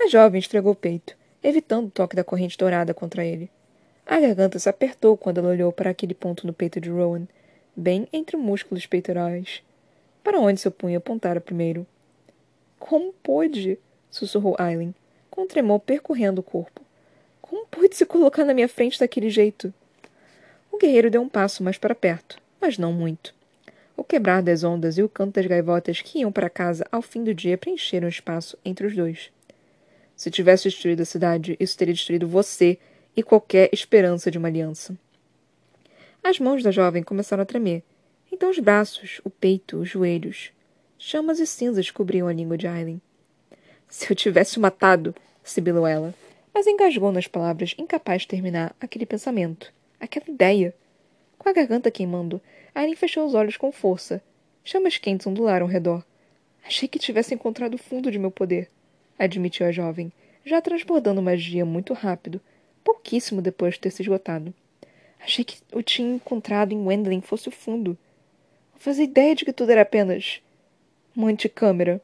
[0.00, 3.50] A jovem estregou o peito, evitando o toque da corrente dourada contra ele.
[4.06, 7.28] A garganta se apertou quando ela olhou para aquele ponto no peito de Rowan,
[7.76, 9.62] bem entre músculos peitorais,
[10.22, 11.86] para onde seu punho apontara primeiro.
[12.86, 13.78] Como pôde?
[14.10, 14.94] sussurrou Aileen,
[15.30, 16.82] com um tremor percorrendo o corpo.
[17.40, 19.72] Como pôde se colocar na minha frente daquele jeito?
[20.70, 23.34] O guerreiro deu um passo mais para perto, mas não muito.
[23.96, 27.24] O quebrar das ondas e o canto das gaivotas que iam para casa ao fim
[27.24, 29.32] do dia preencheram o espaço entre os dois.
[30.14, 32.78] Se tivesse destruído a cidade, isso teria destruído você
[33.16, 34.94] e qualquer esperança de uma aliança.
[36.22, 37.82] As mãos da jovem começaram a tremer.
[38.30, 40.52] Então os braços, o peito, os joelhos.
[41.06, 42.98] Chamas e cinzas cobriam a língua de Aileen.
[43.86, 46.14] Se eu tivesse matado, sibilou ela,
[46.52, 50.74] mas engasgou nas palavras, incapaz de terminar aquele pensamento, aquela ideia.
[51.38, 52.40] Com a garganta queimando,
[52.74, 54.22] Aileen fechou os olhos com força.
[54.64, 56.02] Chamas quentes ondularam ao redor.
[56.66, 58.70] Achei que tivesse encontrado o fundo de meu poder,
[59.18, 60.10] admitiu a jovem,
[60.42, 62.40] já transbordando magia muito rápido,
[62.82, 64.54] pouquíssimo depois de ter se esgotado.
[65.20, 67.90] Achei que o tinha encontrado em Wendling fosse o fundo.
[68.72, 70.40] Não fazia ideia de que tudo era apenas
[71.16, 72.00] uma anticâmara.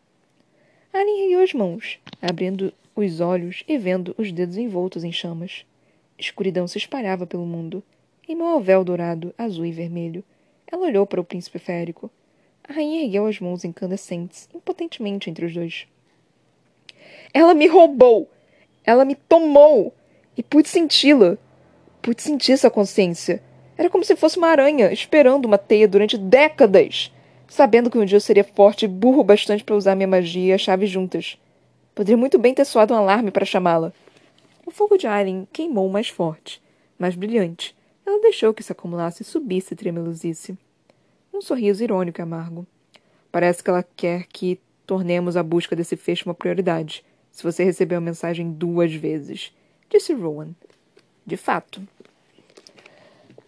[0.93, 5.65] Aileen ergueu as mãos, abrindo os olhos e vendo os dedos envoltos em chamas.
[6.19, 7.83] Escuridão se espalhava pelo mundo,
[8.29, 10.23] em meu véu dourado, azul e vermelho,
[10.71, 12.11] ela olhou para o príncipe férico.
[12.63, 15.89] A rainha ergueu as mãos incandescentes, impotentemente entre os dois.
[17.35, 18.31] Ela me roubou!
[18.85, 19.93] Ela me tomou!
[20.37, 21.37] E pude senti-la.
[22.01, 23.43] Pude sentir sua consciência.
[23.77, 27.13] Era como se fosse uma aranha, esperando uma teia durante décadas,
[27.51, 30.53] sabendo que um dia eu seria forte e burro bastante para usar minha magia e
[30.53, 31.37] a chave juntas.
[31.95, 33.93] Poderia muito bem ter soado um alarme para chamá-la.
[34.65, 36.63] O fogo de Aileen queimou mais forte,
[36.97, 40.57] mais brilhante, ela deixou que se acumulasse e subisse e tremeluzisse.
[41.35, 42.65] Um sorriso irônico e amargo.
[43.33, 47.99] Parece que ela quer que tornemos a busca desse fecho uma prioridade, se você recebeu
[47.99, 49.53] a mensagem duas vezes,
[49.89, 50.51] disse Rowan.
[51.27, 51.83] De fato.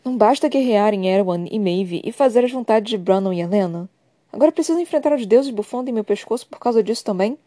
[0.05, 3.89] Não basta guerrear em Erwan e Maeve e fazer as vontades de Brannon e Helena?
[4.33, 7.39] Agora preciso enfrentar os deuses bufando em meu pescoço por causa disso também?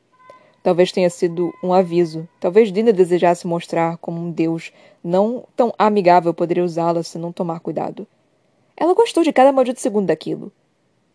[0.63, 2.25] Talvez tenha sido um aviso.
[2.39, 4.71] Talvez Dina desejasse mostrar como um deus
[5.03, 8.07] não tão amigável poderia usá-la se não tomar cuidado.
[8.77, 10.49] Ela gostou de cada maldito segundo daquilo.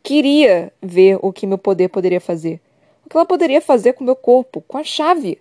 [0.03, 2.61] Queria ver o que meu poder poderia fazer.
[3.07, 5.41] O que ela poderia fazer com meu corpo, com a chave.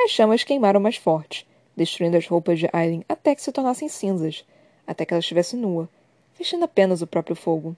[0.00, 4.44] As chamas queimaram mais forte, destruindo as roupas de Aileen até que se tornassem cinzas,
[4.88, 5.86] até que ela estivesse nua,
[6.32, 7.76] fechando apenas o próprio fogo.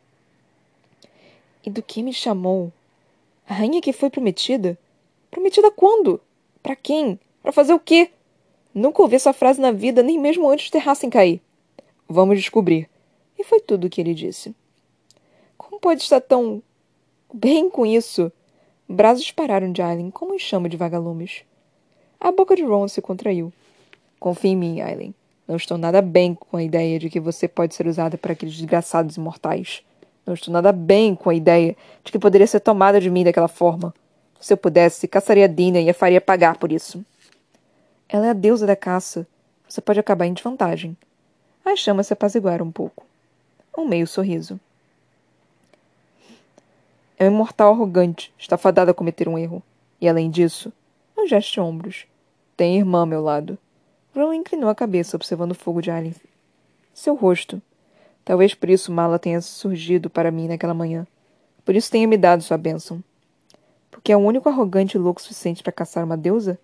[1.66, 2.72] E do que me chamou?
[3.48, 4.78] A rainha que foi prometida?
[5.28, 6.20] Prometida quando?
[6.62, 7.18] Para quem?
[7.42, 8.10] Para fazer o quê?
[8.72, 11.42] Nunca ouvi essa frase na vida, nem mesmo antes de terrassem cair.
[12.08, 12.88] Vamos descobrir.
[13.36, 14.54] E foi tudo o que ele disse.
[15.58, 16.62] Como pode estar tão
[17.34, 18.30] bem com isso?
[18.88, 21.42] Braços dispararam de Aileen como um chama de vagalumes.
[22.20, 23.52] A boca de Ron se contraiu.
[24.20, 25.14] Confie em mim, Aileen.
[25.50, 28.54] Não estou nada bem com a ideia de que você pode ser usada para aqueles
[28.54, 29.82] desgraçados imortais.
[30.24, 33.48] Não estou nada bem com a ideia de que poderia ser tomada de mim daquela
[33.48, 33.92] forma.
[34.40, 37.04] Se eu pudesse, caçaria Dina e a faria pagar por isso.
[38.08, 39.26] Ela é a deusa da caça.
[39.68, 40.96] Você pode acabar em desvantagem.
[41.64, 43.04] As chamas se apaziguaram um pouco.
[43.76, 44.60] Um meio sorriso.
[47.18, 49.60] É um imortal arrogante, está fadada a cometer um erro.
[50.00, 50.72] E além disso,
[51.18, 52.06] um gesto de ombros.
[52.56, 53.58] Tem irmã ao meu lado.
[54.14, 56.14] Ron inclinou a cabeça, observando o fogo de Alien.
[56.92, 57.62] Seu rosto.
[58.24, 61.06] Talvez por isso Mala tenha surgido para mim naquela manhã.
[61.64, 63.02] Por isso tenha me dado sua bênção.
[63.90, 66.58] Porque é o único arrogante e louco suficiente para caçar uma deusa?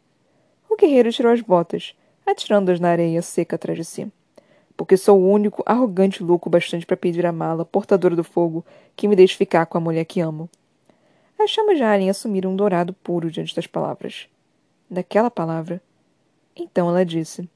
[0.68, 1.94] O guerreiro tirou as botas,
[2.26, 4.12] atirando-as na areia seca atrás de si.
[4.76, 8.64] Porque sou o único arrogante e louco bastante para pedir a mala, portadora do fogo,
[8.96, 10.50] que me deixe ficar com a mulher que amo.
[11.38, 14.28] As chamas de Alien assumiram um dourado puro diante das palavras.
[14.90, 15.80] Daquela palavra.
[16.56, 17.48] Então ela disse: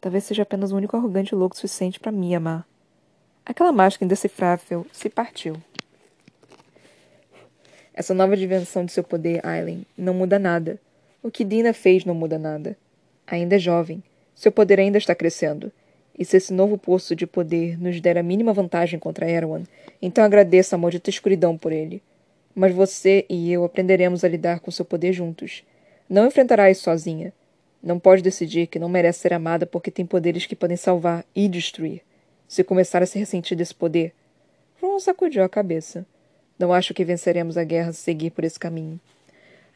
[0.00, 2.68] Talvez seja apenas o único arrogante louco suficiente para me amar.
[3.44, 5.56] Aquela máscara indecifrável se partiu.
[7.94, 10.78] Essa nova dimensão de seu poder, Aileen, não muda nada.
[11.22, 12.76] O que Dina fez não muda nada.
[13.26, 14.04] Ainda é jovem.
[14.34, 15.72] Seu poder ainda está crescendo.
[16.16, 19.64] E se esse novo poço de poder nos der a mínima vantagem contra Erwan,
[20.00, 22.02] então agradeça a maldita escuridão por ele.
[22.54, 25.64] Mas você e eu aprenderemos a lidar com seu poder juntos.
[26.08, 27.32] Não enfrentará isso sozinha.
[27.82, 31.48] Não pode decidir que não merece ser amada porque tem poderes que podem salvar e
[31.48, 32.02] destruir.
[32.46, 34.12] Se começar a se ressentir desse poder.
[34.80, 36.06] Ron sacudiu a cabeça.
[36.58, 38.98] Não acho que venceremos a guerra se seguir por esse caminho.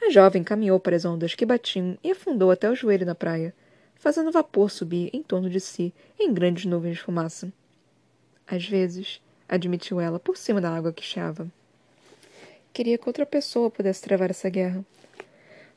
[0.04, 3.54] A jovem caminhou para as ondas que batiam e afundou até o joelho na praia,
[3.94, 7.52] fazendo vapor subir em torno de si em grandes nuvens de fumaça.
[8.48, 11.46] Às vezes, admitiu ela, por cima da água que chiava.
[12.72, 14.84] Queria que outra pessoa pudesse travar essa guerra.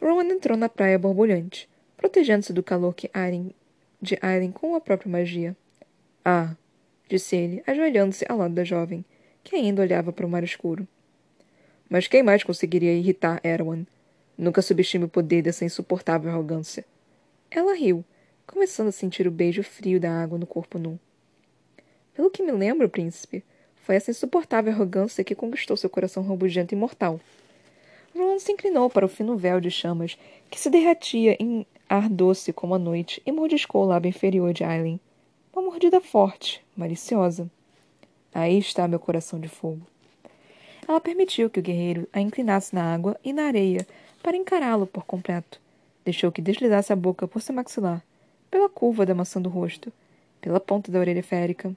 [0.02, 3.54] Rowan entrou na praia borbulhante, protegendo-se do calor que Aileen,
[4.02, 5.56] de Aileen com a própria magia.
[6.24, 6.56] Ah,
[7.10, 9.06] disse ele, ajoelhando-se ao lado da jovem,
[9.44, 10.88] que ainda olhava para o mar escuro.
[11.90, 13.86] Mas quem mais conseguiria irritar Erwan?
[14.38, 16.84] Nunca subestime o poder dessa insuportável arrogância.
[17.50, 18.04] Ela riu,
[18.46, 21.00] começando a sentir o beijo frio da água no corpo nu.
[22.14, 23.44] Pelo que me lembro, príncipe,
[23.76, 27.20] foi essa insuportável arrogância que conquistou seu coração rabugento e mortal.
[28.16, 30.18] Ron se inclinou para o fino véu de chamas
[30.50, 34.64] que se derretia em ar doce como a noite e mordiscou o lábio inferior de
[34.64, 35.00] Aileen.
[35.54, 37.50] Uma mordida forte, maliciosa.
[38.34, 39.82] Aí está meu coração de fogo.
[40.88, 43.88] Ela permitiu que o guerreiro a inclinasse na água e na areia
[44.22, 45.60] para encará-lo por completo.
[46.04, 48.04] Deixou que deslizasse a boca por seu maxilar,
[48.52, 49.92] pela curva da maçã do rosto,
[50.42, 51.76] pela ponta da orelha férica.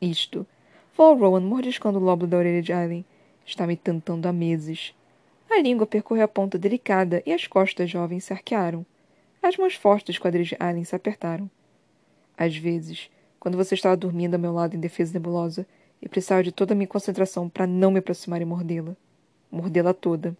[0.00, 0.46] Isto.
[0.92, 3.04] Falou Rowan mordiscando o lóbulo da orelha de Aileen.
[3.46, 4.94] Está me tentando há meses.
[5.50, 8.84] A língua percorreu a ponta delicada e as costas jovens se arquearam.
[9.44, 11.50] As mãos fortes dos quadris de Aileen se apertaram.
[12.34, 15.66] Às vezes, quando você estava dormindo ao meu lado em defesa nebulosa,
[16.00, 18.96] e precisava de toda a minha concentração para não me aproximar e mordê-la.
[19.52, 20.34] Mordê-la toda.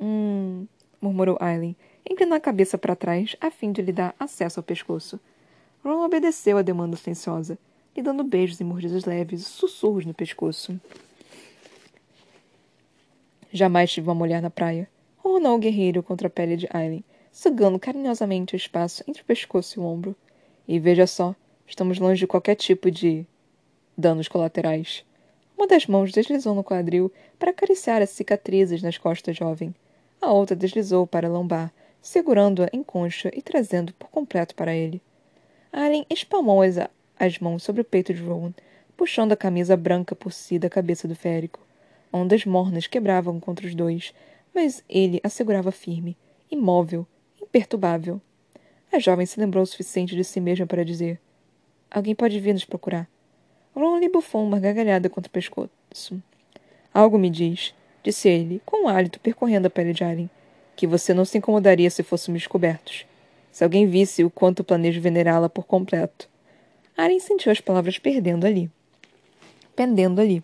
[0.00, 0.66] Hum,
[1.00, 5.20] murmurou Aileen, inclinando a cabeça para trás a fim de lhe dar acesso ao pescoço.
[5.84, 7.56] Ron obedeceu à demanda silenciosa,
[7.96, 10.80] lhe dando beijos e mordidas leves e sussurros no pescoço.
[13.52, 14.90] Jamais tive uma mulher na praia.
[15.18, 19.78] Ronronou o guerreiro contra a pele de Aileen, sugando carinhosamente o espaço entre o pescoço
[19.78, 20.14] e o ombro.
[20.66, 21.34] E veja só,
[21.70, 23.24] Estamos longe de qualquer tipo de
[23.96, 25.04] danos colaterais.
[25.56, 29.72] Uma das mãos deslizou no quadril para acariciar as cicatrizes nas costas jovem.
[30.20, 35.00] A outra deslizou para a lombar, segurando-a em concha e trazendo por completo para ele.
[35.72, 36.76] Allen espalmou as,
[37.16, 38.52] as mãos sobre o peito de Rowan,
[38.96, 41.60] puxando a camisa branca por si da cabeça do férico.
[42.12, 44.12] Ondas mornas quebravam contra os dois,
[44.52, 46.16] mas ele a segurava firme,
[46.50, 47.06] imóvel,
[47.50, 48.20] imperturbável.
[48.92, 51.20] A jovem se lembrou o suficiente de si mesma para dizer:
[51.90, 53.08] Alguém pode vir nos procurar.
[53.74, 56.22] Ron lhe bufou uma gargalhada contra o pescoço.
[56.92, 60.30] Algo me diz, disse ele, com um hálito percorrendo a pele de Alien,
[60.74, 63.04] que você não se incomodaria se fôssemos descobertos.
[63.52, 66.28] Se alguém visse o quanto planejo venerá-la por completo.
[66.96, 68.70] Alien sentiu as palavras perdendo ali.
[69.74, 70.42] Pendendo ali.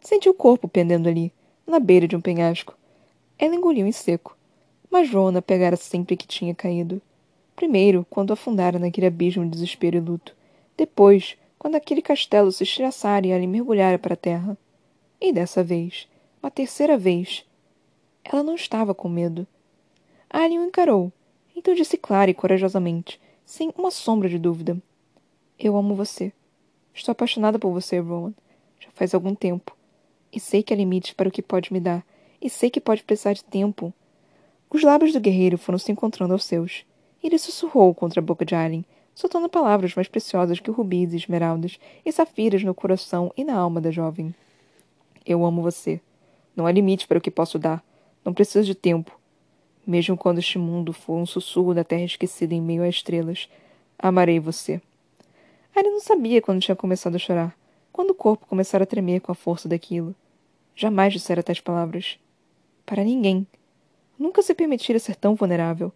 [0.00, 1.32] Sentiu o corpo pendendo ali,
[1.66, 2.76] na beira de um penhasco.
[3.38, 4.36] Ela engoliu em seco.
[4.92, 7.00] Mas Rona pegara sempre que tinha caído.
[7.56, 10.36] Primeiro, quando afundara naquele abismo de desespero e luto.
[10.76, 14.54] Depois, quando aquele castelo se estilhaçara e ela mergulhara para a terra.
[15.18, 16.06] E dessa vez,
[16.42, 17.42] uma terceira vez,
[18.22, 19.46] ela não estava com medo.
[20.28, 21.10] Alien o encarou,
[21.56, 24.76] então disse clara e corajosamente, sem uma sombra de dúvida.
[25.58, 26.34] Eu amo você.
[26.92, 28.34] Estou apaixonada por você, Rowan.
[28.78, 29.74] Já faz algum tempo.
[30.30, 32.04] E sei que há limites para o que pode me dar.
[32.42, 33.90] E sei que pode precisar de tempo.
[34.72, 36.86] Os lábios do guerreiro foram se encontrando aos seus.
[37.22, 42.10] Ele sussurrou contra a boca de Alien, soltando palavras mais preciosas que rubis esmeraldas e
[42.10, 44.34] safiras no coração e na alma da jovem.
[45.26, 46.00] Eu amo você.
[46.56, 47.84] Não há limite para o que posso dar.
[48.24, 49.20] Não preciso de tempo.
[49.86, 53.50] Mesmo quando este mundo for um sussurro da terra esquecida em meio a estrelas,
[53.98, 54.80] amarei você.
[55.76, 57.54] Ari não sabia quando tinha começado a chorar,
[57.92, 60.14] quando o corpo começara a tremer com a força daquilo.
[60.74, 62.18] Jamais dissera tais palavras.
[62.86, 63.46] Para ninguém.
[64.22, 65.92] Nunca se permitira ser tão vulnerável.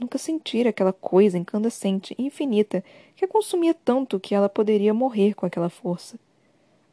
[0.00, 2.82] Nunca sentira aquela coisa incandescente e infinita
[3.14, 6.18] que a consumia tanto que ela poderia morrer com aquela força.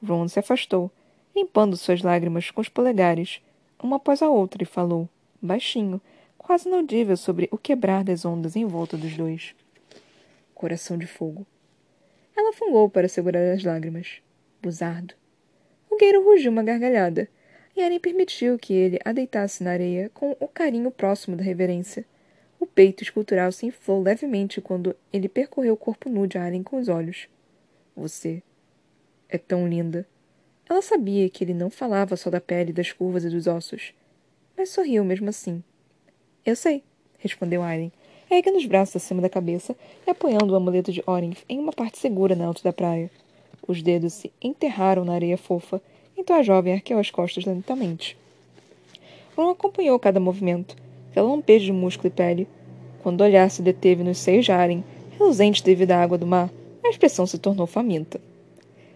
[0.06, 0.92] Ron se afastou,
[1.34, 3.42] limpando suas lágrimas com os polegares,
[3.82, 5.08] uma após a outra, e falou,
[5.42, 6.02] baixinho,
[6.38, 9.56] quase inaudível sobre o quebrar das ondas em volta dos dois.
[10.54, 11.48] Coração de fogo.
[12.36, 14.22] Ela fungou para segurar as lágrimas.
[14.62, 15.14] Buzardo.
[15.90, 17.30] O gueiro rugiu uma gargalhada,
[17.76, 22.06] e Aren permitiu que ele a deitasse na areia com o carinho próximo da reverência.
[22.60, 26.78] O peito escultural se inflou levemente quando ele percorreu o corpo nu de Allen com
[26.78, 27.28] os olhos.
[27.96, 28.42] Você
[29.28, 30.08] é tão linda.
[30.70, 33.94] Ela sabia que ele não falava só da pele, das curvas e dos ossos,
[34.56, 35.64] mas sorriu mesmo assim.
[36.46, 36.84] Eu sei,
[37.18, 37.92] respondeu Allen.
[38.30, 39.76] erguendo os braços acima da cabeça
[40.08, 43.10] e apoiando o amuleto de Orinth em uma parte segura na alta da praia.
[43.68, 45.82] Os dedos se enterraram na areia fofa,
[46.18, 48.18] então a jovem arqueou as costas lentamente.
[49.36, 50.76] Ron acompanhou cada movimento,
[51.10, 52.48] aquela lampejo de músculo e pele.
[53.02, 54.84] Quando o olhar se deteve nos seios de Aren,
[55.18, 56.50] reluzente devido à água do mar,
[56.84, 58.22] a expressão se tornou faminta.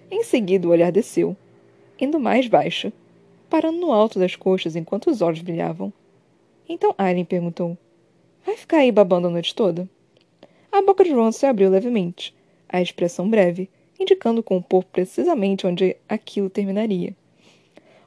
[0.09, 1.35] Em seguida, o olhar desceu,
[1.99, 2.91] indo mais baixo,
[3.49, 5.91] parando no alto das coxas enquanto os olhos brilhavam.
[6.69, 7.77] Então Aileen perguntou:
[8.45, 9.89] Vai ficar aí babando a noite toda?
[10.71, 12.33] A boca de Ron se abriu levemente,
[12.69, 17.15] a expressão breve, indicando com o corpo precisamente onde aquilo terminaria.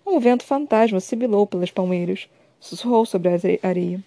[0.06, 2.28] Um vento fantasma sibilou pelas palmeiras,
[2.58, 4.02] sussurrou sobre a areia.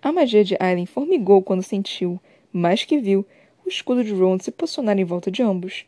[0.00, 2.20] A magia de Aileen formigou quando sentiu,
[2.52, 3.26] mais que viu,
[3.64, 5.84] o escudo de Ron se posicionar em volta de ambos.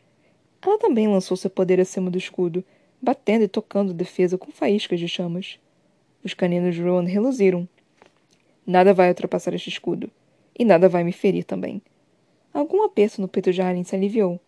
[0.61, 2.63] Ela também lançou seu poder acima do escudo,
[3.01, 5.59] batendo e tocando defesa com faíscas de chamas.
[6.23, 7.67] Os caninos de Ron reluziram,
[8.65, 10.09] Nada vai ultrapassar este escudo.
[10.57, 11.81] E nada vai me ferir também.
[12.53, 14.39] Algum aperto no peito de Alien se aliviou.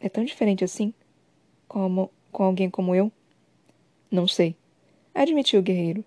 [0.00, 0.92] É tão diferente assim?
[1.66, 3.10] Como com alguém como eu?
[4.10, 4.56] Não sei.
[5.14, 6.04] Admitiu o guerreiro.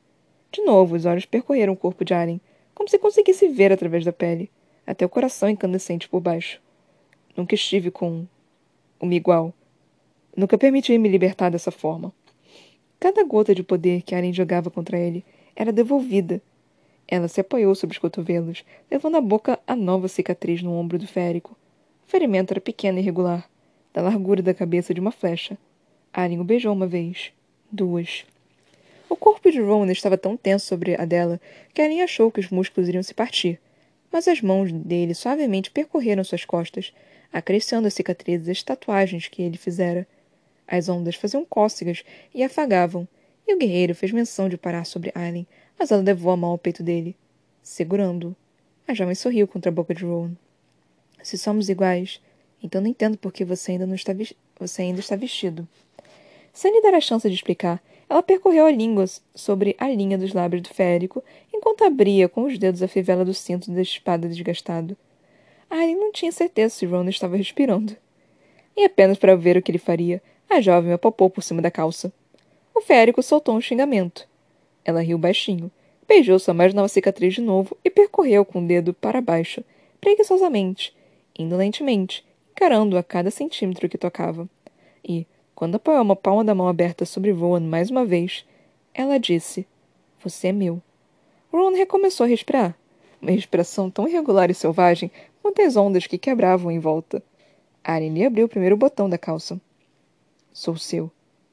[0.52, 2.42] De novo, os olhos percorreram o corpo de Alien,
[2.74, 4.50] como se conseguisse ver através da pele,
[4.86, 6.62] até o coração incandescente por baixo.
[7.36, 8.26] Nunca estive com
[9.00, 9.54] uma igual.
[10.36, 12.14] Nunca permiti me libertar dessa forma.
[13.00, 15.24] Cada gota de poder que Alien jogava contra ele
[15.56, 16.42] era devolvida
[17.12, 21.06] ela se apoiou sobre os cotovelos, levando à boca a nova cicatriz no ombro do
[21.06, 21.58] férico.
[22.08, 23.50] O ferimento era pequeno e irregular,
[23.94, 25.58] da largura da cabeça de uma flecha.
[26.14, 27.32] Alien o beijou uma vez.
[27.72, 28.26] Duas.
[29.10, 31.40] O corpo de Rowan estava tão tenso sobre a dela
[31.74, 33.60] que Alien achou que os músculos iriam se partir.
[34.12, 36.94] Mas as mãos dele suavemente percorreram suas costas,
[37.32, 40.08] acrescendo as cicatrizes e as tatuagens que ele fizera.
[40.68, 43.08] As ondas faziam cócegas e afagavam,
[43.48, 46.58] e o guerreiro fez menção de parar sobre Aileen, mas ela levou a mão ao
[46.58, 47.16] peito dele,
[47.62, 48.36] segurando-o.
[48.88, 50.34] A jovem sorriu contra a boca de Rowan.
[51.24, 52.22] Se somos iguais,
[52.64, 54.14] então não entendo por que você ainda, não está,
[54.60, 55.68] você ainda está vestido.
[56.54, 60.34] Sem lhe dar a chance de explicar, ela percorreu a língua sobre a linha dos
[60.34, 64.98] lábios do férico, enquanto abria com os dedos a fivela do cinto da espada desgastado.
[65.70, 67.96] Aileen não tinha certeza se Ron estava respirando.
[68.76, 72.12] E apenas para ver o que ele faria, a jovem apalpou por cima da calça.
[72.76, 74.28] O férico soltou um xingamento.
[74.84, 75.72] Ela riu baixinho,
[76.06, 79.64] beijou sua mais nova cicatriz de novo e percorreu com o dedo para baixo,
[80.02, 80.94] preguiçosamente,
[81.40, 82.26] indolentemente,
[82.62, 84.48] encarando a cada centímetro que tocava.
[85.04, 88.46] E, quando apoiou uma palma da mão aberta sobre Rowan mais uma vez,
[88.94, 89.66] ela disse:
[90.24, 90.80] Você é meu.
[91.52, 92.78] Rowan recomeçou a respirar,
[93.20, 95.10] uma respiração tão irregular e selvagem
[95.42, 97.24] quanto as ondas que quebravam em volta.
[97.84, 99.60] Arene abriu o primeiro botão da calça.
[100.54, 101.10] Sou seu,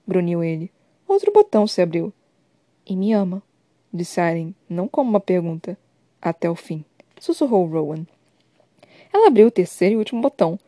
[0.06, 0.70] grunhiu ele.
[1.08, 2.12] Outro botão se abriu.
[2.84, 3.42] E me ama,
[3.90, 5.78] disse Aileen, não como uma pergunta.
[6.20, 6.84] Até o fim,
[7.18, 8.06] sussurrou Rowan.
[9.10, 10.58] Ela abriu o terceiro e último botão.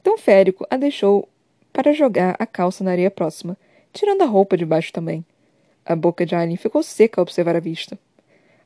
[0.00, 1.28] Então Férico a deixou
[1.72, 3.56] para jogar a calça na areia próxima,
[3.92, 5.24] tirando a roupa de baixo também.
[5.84, 7.98] A boca de Aileen ficou seca ao observar a vista.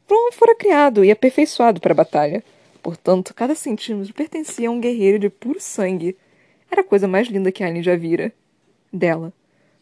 [0.09, 2.45] Rowan fora criado e aperfeiçoado para a batalha.
[2.83, 6.17] Portanto, cada centímetro pertencia a um guerreiro de puro sangue.
[6.71, 8.33] Era a coisa mais linda que Aileen já vira.
[8.93, 9.33] Dela.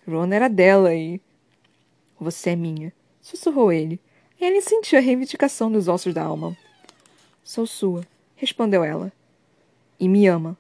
[0.07, 1.21] Ron era dela e.
[2.21, 4.01] Você é minha sussurrou ele.
[4.41, 6.57] E ele sentiu a reivindicação nos ossos da alma.
[7.45, 9.13] Sou sua, respondeu ela.
[9.99, 10.57] E me ama.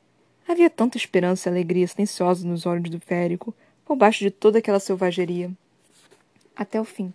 [0.50, 4.80] Havia tanta esperança e alegria silenciosa nos olhos do férico, por baixo de toda aquela
[4.80, 5.48] selvageria.
[6.56, 7.14] Até o fim.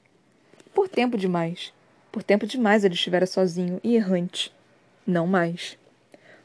[0.74, 1.74] Por tempo demais.
[2.14, 4.54] Por tempo demais ele estivera sozinho e errante.
[5.06, 5.78] Não mais.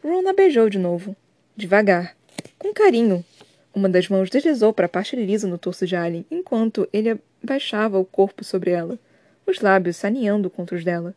[0.02, 1.14] Ron beijou de novo.
[1.56, 2.16] Devagar.
[2.58, 3.24] Com carinho.
[3.72, 8.00] Uma das mãos deslizou para a parte lisa no torso de Alien, enquanto ele baixava
[8.00, 8.98] o corpo sobre ela,
[9.46, 11.14] os lábios saneando contra os dela.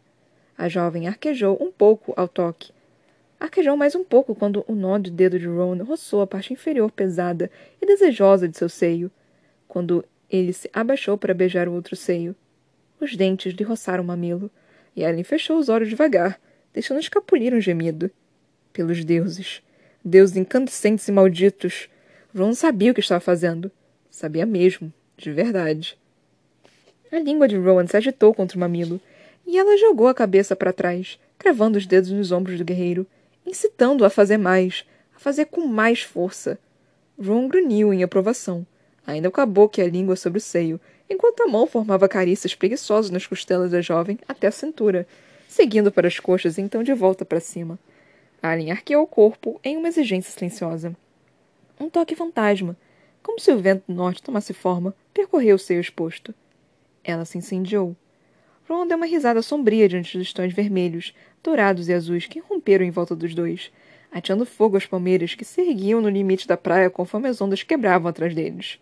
[0.55, 2.71] A jovem arquejou um pouco ao toque.
[3.39, 6.91] Arquejou mais um pouco quando o nó de dedo de Ron roçou a parte inferior
[6.91, 9.11] pesada e desejosa de seu seio,
[9.67, 12.35] quando ele se abaixou para beijar o outro seio.
[12.99, 14.49] Os dentes lhe roçaram o mamilo,
[14.95, 16.39] e Ellen fechou os olhos devagar,
[16.73, 18.09] deixando escapulir um gemido.
[18.71, 19.61] Pelos deuses!
[20.03, 21.89] Deuses incandescentes e malditos!
[22.35, 23.71] Ron sabia o que estava fazendo.
[24.09, 25.97] Sabia mesmo, de verdade.
[27.11, 28.99] A língua de Rowan se agitou contra o mamilo,
[29.45, 33.05] e ela jogou a cabeça para trás, cravando os dedos nos ombros do guerreiro,
[33.45, 34.85] incitando-o a fazer mais,
[35.15, 36.59] a fazer com mais força.
[37.19, 38.65] Ron grunhiu em aprovação,
[39.05, 40.79] ainda com a boca e a língua sobre o seio,
[41.09, 45.07] enquanto a mão formava carícias preguiçosas nas costelas da jovem até a cintura,
[45.47, 47.77] seguindo para as coxas e então de volta para cima.
[48.41, 50.95] Alien arqueou o corpo em uma exigência silenciosa.
[51.79, 52.75] Um toque fantasma,
[53.21, 56.33] como se o vento do norte tomasse forma, percorreu o seio exposto.
[57.03, 57.95] Ela se incendiou.
[58.67, 61.13] Ron deu uma risada sombria diante dos tons vermelhos,
[61.43, 63.71] dourados e azuis que romperam em volta dos dois,
[64.11, 68.07] ateando fogo às palmeiras que se erguiam no limite da praia conforme as ondas quebravam
[68.07, 68.79] atrás deles.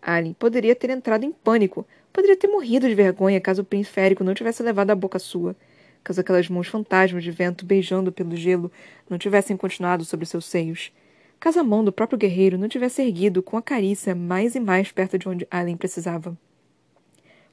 [0.00, 4.24] Alien poderia ter entrado em pânico, poderia ter morrido de vergonha caso o príncipe férico
[4.24, 5.54] não tivesse levado a boca sua,
[6.02, 8.72] caso aquelas mãos fantasmas de vento beijando pelo gelo
[9.10, 10.92] não tivessem continuado sobre seus seios,
[11.38, 14.90] caso a mão do próprio guerreiro não tivesse erguido com a carícia mais e mais
[14.90, 16.36] perto de onde Alien precisava.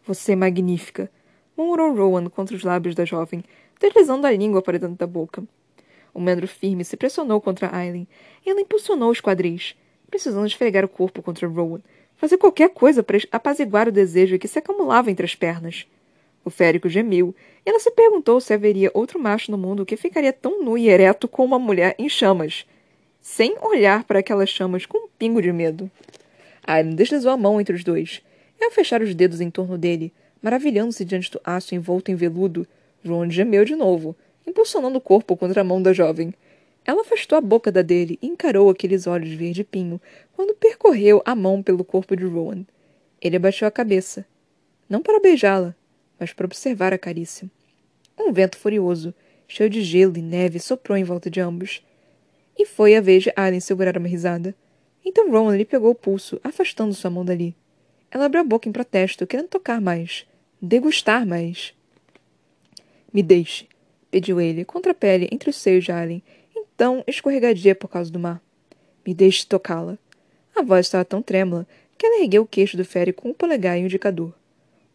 [0.06, 1.10] Você é magnífica,
[1.58, 3.44] murmurou Rowan contra os lábios da jovem,
[3.80, 5.44] deslizando a língua para dentro da boca.
[6.14, 8.08] O membro firme se pressionou contra Aileen
[8.46, 9.76] e ela impulsionou os quadris,
[10.10, 11.82] precisando esfregar o corpo contra Rowan,
[12.16, 15.86] fazer qualquer coisa para apaziguar o desejo que se acumulava entre as pernas.
[16.44, 20.32] O férico gemeu, e ela se perguntou se haveria outro macho no mundo que ficaria
[20.32, 22.66] tão nu e ereto como uma mulher em chamas,
[23.20, 25.90] sem olhar para aquelas chamas com um pingo de medo.
[26.66, 28.22] Aileen deslizou a mão entre os dois,
[28.60, 32.68] e ao fechar os dedos em torno dele, maravilhando-se diante do aço envolto em veludo,
[33.06, 34.16] Ron gemeu de novo,
[34.48, 36.34] impulsionando o corpo contra a mão da jovem.
[36.84, 40.00] Ela afastou a boca da dele e encarou aqueles olhos verde-pinho
[40.36, 42.66] quando percorreu a mão pelo corpo de Rowan.
[43.22, 44.26] Ele abaixou a cabeça.
[44.88, 45.76] Não para beijá-la,
[46.20, 47.50] mas para observar a carícia.
[48.18, 49.14] Um vento furioso,
[49.48, 51.84] cheio de gelo e neve, soprou em volta de ambos.
[52.58, 54.56] E foi a vez de Alien segurar uma risada.
[55.04, 57.56] Então Rowan lhe pegou o pulso, afastando sua mão dali.
[58.12, 60.26] Ela abriu a boca em protesto, querendo tocar mais.
[60.62, 61.74] Degustar mais.
[63.16, 63.66] Me deixe,
[64.12, 66.22] pediu ele, contra a pele, entre os seios de Alien,
[66.76, 68.42] tão escorregadia por causa do mar.
[69.08, 69.98] Me deixe tocá-la.
[70.54, 71.66] A voz estava tão trêmula
[71.98, 74.34] que ela ergueu o queixo do Fere com o polegar e o indicador.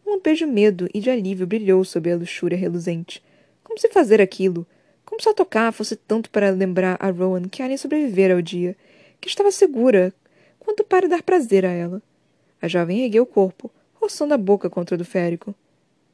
[0.05, 3.23] Um lampejo medo e de alívio brilhou sob a luxúria reluzente.
[3.63, 4.67] Como se fazer aquilo?
[5.03, 8.77] Como só tocar fosse tanto para lembrar a Rowan que Alien sobrevivera ao dia,
[9.19, 10.13] que estava segura,
[10.59, 11.99] quanto para dar prazer a ela.
[12.61, 15.55] A jovem ergueu o corpo, roçando a boca contra o do férico.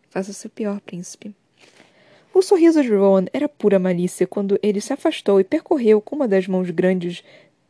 [0.09, 1.35] Faça seu pior, príncipe.
[2.37, 6.27] O sorriso de Rowan era pura malícia quando ele se afastou e percorreu com uma
[6.27, 7.23] das mãos grandes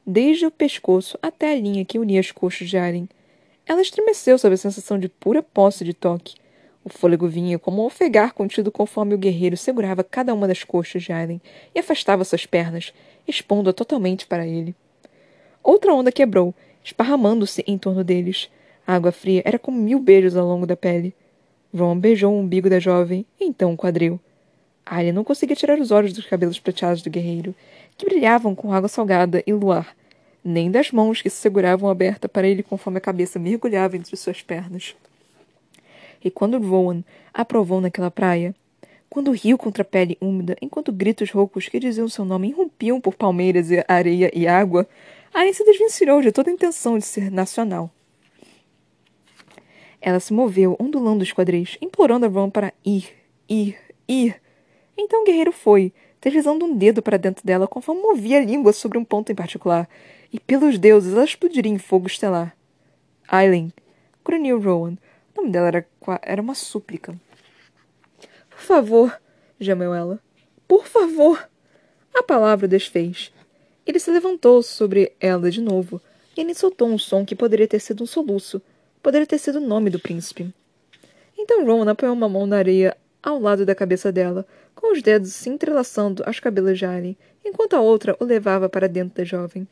[0.05, 3.07] desde o pescoço até a linha que unia as coxas de Aren.
[3.65, 6.36] Ela estremeceu sob a sensação de pura posse de toque.
[6.84, 11.01] O fôlego vinha como um ofegar contido conforme o guerreiro segurava cada uma das coxas
[11.01, 11.39] de Aren
[11.74, 12.93] e afastava suas pernas,
[13.26, 14.76] expondo-a totalmente para ele.
[15.63, 16.53] Outra onda quebrou,
[16.84, 18.49] esparramando-se em torno deles.
[18.86, 21.15] A água fria era como mil beijos ao longo da pele.
[21.74, 24.20] Ron beijou o umbigo da jovem então o quadril.
[24.90, 27.54] Arya não conseguia tirar os olhos dos cabelos prateados do guerreiro,
[27.98, 29.96] que brilhavam com água salgada e luar,
[30.44, 34.42] nem das mãos que se seguravam aberta para ele conforme a cabeça mergulhava entre suas
[34.42, 34.96] pernas.
[36.24, 38.56] E quando Rowan aprovou naquela praia,
[39.10, 43.16] quando riu contra a pele úmida, enquanto gritos roucos que diziam seu nome irrompiam por
[43.16, 44.88] palmeiras, e areia e água,
[45.34, 47.92] Arya se desvencilhou de toda a intenção de ser nacional.
[50.00, 53.10] Ela se moveu, ondulando os quadris, implorando a Ron para ir,
[53.50, 53.78] ir,
[54.08, 54.40] ir,
[54.98, 58.98] então o guerreiro foi, deslizando um dedo para dentro dela conforme movia a língua sobre
[58.98, 59.88] um ponto em particular,
[60.32, 62.56] e pelos deuses ela explodiria em fogo estelar.
[63.28, 63.72] Aileen,
[64.26, 64.98] grunhiu Rowan.
[65.36, 65.88] O nome dela era,
[66.22, 67.16] era uma súplica.
[68.50, 69.22] Por favor,
[69.60, 70.20] gemeu ela.
[70.68, 71.48] Por favor!
[72.14, 73.32] A palavra desfez.
[73.86, 76.02] Ele se levantou sobre ela de novo,
[76.36, 78.62] e ele soltou um som que poderia ter sido um soluço,
[79.02, 80.52] poderia ter sido o nome do príncipe.
[81.38, 82.98] Então Rowan apoiou uma mão na areia
[83.28, 87.76] ao lado da cabeça dela, com os dedos se entrelaçando aos cabelos de Alien, enquanto
[87.76, 89.68] a outra o levava para dentro da jovem.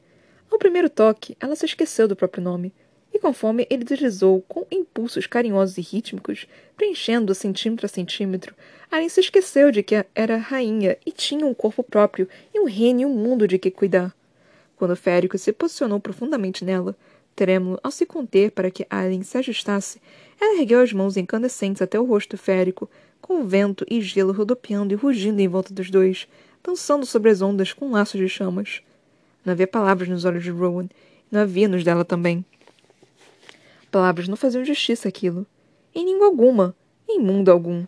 [0.51, 2.73] Ao primeiro toque, ela se esqueceu do próprio nome,
[3.13, 6.45] e conforme ele deslizou com impulsos carinhosos e rítmicos,
[6.75, 8.53] preenchendo centímetro a centímetro,
[8.91, 13.01] Alien se esqueceu de que era rainha e tinha um corpo próprio e um reino
[13.01, 14.13] e um mundo de que cuidar.
[14.75, 16.93] Quando Férico se posicionou profundamente nela,
[17.33, 20.01] trêmulo ao se conter para que Alien se ajustasse,
[20.41, 22.89] ela ergueu as mãos incandescentes até o rosto férico,
[23.21, 26.27] com vento e gelo rodopiando e rugindo em volta dos dois,
[26.63, 28.81] dançando sobre as ondas com laços de chamas.
[29.43, 30.89] Não havia palavras nos olhos de Rowan, e
[31.31, 32.43] não havia nos dela também.
[33.91, 35.45] Palavras não faziam justiça àquilo.
[35.93, 36.75] Em língua alguma,
[37.07, 37.85] em mundo algum.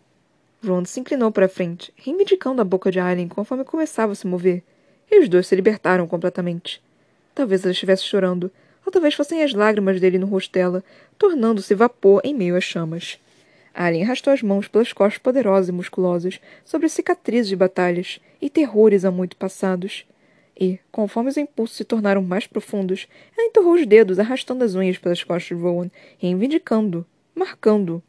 [0.65, 4.25] Ron se inclinou para a frente, reivindicando a boca de Alien conforme começava a se
[4.25, 4.63] mover,
[5.09, 6.81] e os dois se libertaram completamente.
[7.33, 8.51] Talvez ela estivesse chorando,
[8.85, 10.83] ou talvez fossem as lágrimas dele no rosto dela,
[11.17, 13.19] tornando-se vapor em meio às chamas.
[13.77, 19.05] Alien arrastou as mãos pelas costas poderosas e musculosas sobre cicatrizes de batalhas e terrores
[19.05, 20.03] há muito passados.
[20.59, 23.07] E, conforme os impulsos se tornaram mais profundos,
[23.37, 27.05] ela entorrou os dedos, arrastando as unhas pelas costas de Rowan, reivindicando,
[27.35, 28.01] marcando.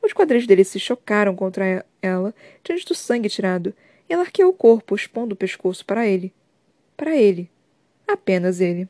[0.00, 3.74] Os quadris dele se chocaram contra ela diante do sangue tirado,
[4.08, 6.32] e ela arqueou o corpo, expondo o pescoço para ele.
[6.96, 7.50] Para ele.
[8.06, 8.88] Apenas ele.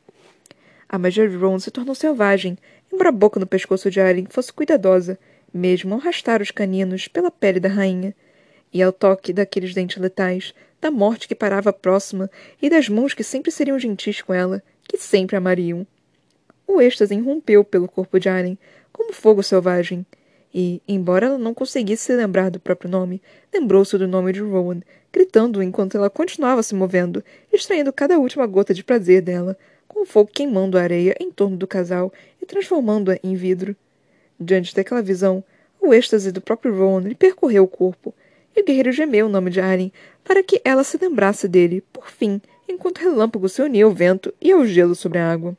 [0.86, 2.58] A magia de Rowan se tornou selvagem,
[2.92, 5.18] embora a boca no pescoço de Alien fosse cuidadosa,
[5.52, 8.14] mesmo ao arrastar os caninos pela pele da rainha,
[8.72, 12.30] E ao toque daqueles dentes letais, da morte que parava próxima
[12.60, 15.86] e das mãos que sempre seriam gentis com ela, que sempre amariam.
[16.66, 18.58] O êxtase irrompeu pelo corpo de Allen,
[18.92, 20.04] como fogo selvagem,
[20.52, 23.22] e, embora ela não conseguisse se lembrar do próprio nome,
[23.52, 24.80] lembrou-se do nome de Rowan,
[25.12, 27.22] gritando enquanto ela continuava se movendo,
[27.52, 31.56] extraindo cada última gota de prazer dela, com o fogo queimando a areia em torno
[31.56, 33.74] do casal e transformando-a em vidro.
[34.40, 35.42] Diante daquela visão,
[35.80, 38.14] o êxtase do próprio Rowan lhe percorreu o corpo,
[38.54, 39.90] e o guerreiro gemeu o nome de Arryn
[40.24, 44.52] para que ela se lembrasse dele, por fim, enquanto relâmpago se unia ao vento e
[44.52, 45.56] ao gelo sobre a água.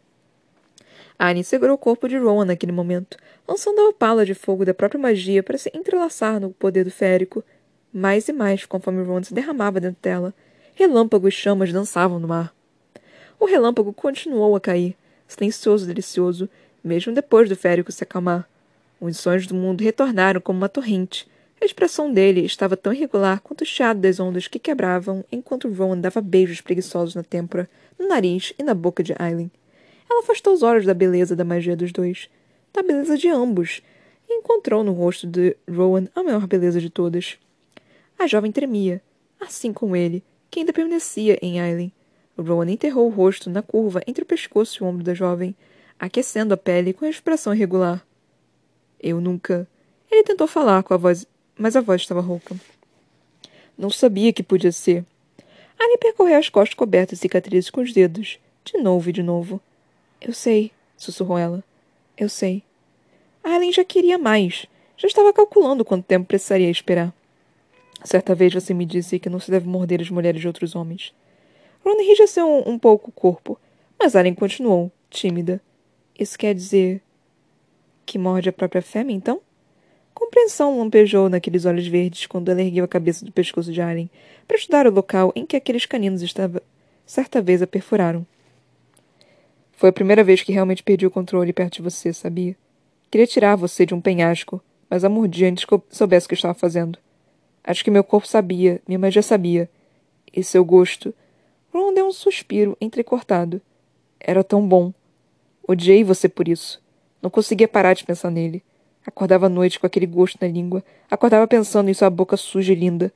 [1.17, 3.17] Arryn segurou o corpo de Rowan naquele momento,
[3.47, 7.43] lançando a opala de fogo da própria magia para se entrelaçar no poder do férico.
[7.91, 10.33] Mais e mais, conforme Rowan se derramava dentro dela,
[10.75, 12.53] relâmpagos e chamas dançavam no mar.
[13.37, 14.95] O relâmpago continuou a cair,
[15.27, 16.47] silencioso e delicioso,
[16.83, 18.47] mesmo depois do férico se acalmar.
[18.99, 21.27] Os sonhos do mundo retornaram como uma torrente,
[21.61, 25.99] a expressão dele estava tão irregular quanto o chiado das ondas que quebravam enquanto Rowan
[25.99, 29.51] dava beijos preguiçosos na têmpora, no nariz e na boca de Aileen.
[30.09, 32.29] Ela afastou os olhos da beleza da magia dos dois,
[32.73, 33.81] da beleza de ambos,
[34.29, 37.37] e encontrou no rosto de Rowan a maior beleza de todas.
[38.17, 39.01] A jovem tremia,
[39.37, 41.91] assim como ele, que ainda permanecia em Aileen.
[42.37, 45.53] Rowan enterrou o rosto na curva entre o pescoço e o ombro da jovem,
[45.99, 48.01] aquecendo a pele com a expressão irregular.
[49.01, 49.67] Eu nunca.
[50.11, 51.25] Ele tentou falar com a voz
[51.59, 52.55] mas a voz estava rouca.
[53.77, 55.03] Não sabia que podia ser.
[55.77, 59.59] Annie percorreu as costas cobertas de cicatrizes com os dedos, de novo e de novo.
[60.21, 61.61] Eu sei, sussurrou ela.
[62.17, 62.63] Eu sei.
[63.43, 64.65] Allen já queria mais.
[64.95, 67.13] Já estava calculando quanto tempo precisaria esperar.
[68.05, 71.13] Certa vez você me disse que não se deve morder as mulheres de outros homens.
[71.83, 73.59] Ron enrijeceu um, um pouco o corpo,
[73.97, 75.61] mas Allen continuou, tímida.
[76.17, 77.01] Isso quer dizer
[78.09, 79.39] que morde a própria fêmea, então?
[80.15, 84.09] Compreensão lampejou naqueles olhos verdes quando ela ergueu a cabeça do pescoço de Allen
[84.47, 86.61] para estudar o local em que aqueles caninos estava,
[87.05, 88.25] certa vez a perfuraram.
[89.73, 92.55] Foi a primeira vez que realmente perdi o controle perto de você, sabia?
[93.11, 96.35] Queria tirar você de um penhasco, mas a mordi antes que eu soubesse o que
[96.35, 96.97] estava fazendo.
[97.63, 99.69] Acho que meu corpo sabia, minha magia sabia.
[100.35, 101.13] E seu gosto.
[101.71, 103.61] Ron deu um suspiro entrecortado.
[104.19, 104.91] Era tão bom.
[105.67, 106.81] Odiei você por isso.
[107.21, 108.63] Não conseguia parar de pensar nele.
[109.05, 110.83] Acordava à noite com aquele gosto na língua.
[111.09, 113.11] Acordava pensando em sua boca suja e linda.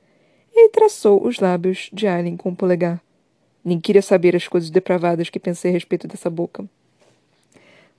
[0.54, 3.00] Ele traçou os lábios de Alien com o polegar.
[3.64, 6.64] Nem queria saber as coisas depravadas que pensei a respeito dessa boca.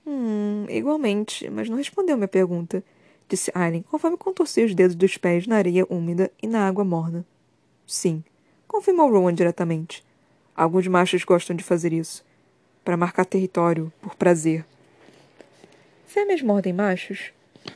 [0.06, 2.82] Hum, igualmente, mas não respondeu minha pergunta,
[3.28, 7.24] disse Aileen, conforme contorcia os dedos dos pés na areia úmida e na água morna.
[7.84, 8.22] Sim,
[8.68, 10.04] confirmou Rowan diretamente.
[10.54, 12.24] Alguns machos gostam de fazer isso.
[12.84, 14.64] Para marcar território, por prazer.
[16.16, 17.30] Fêmeas mordem machos?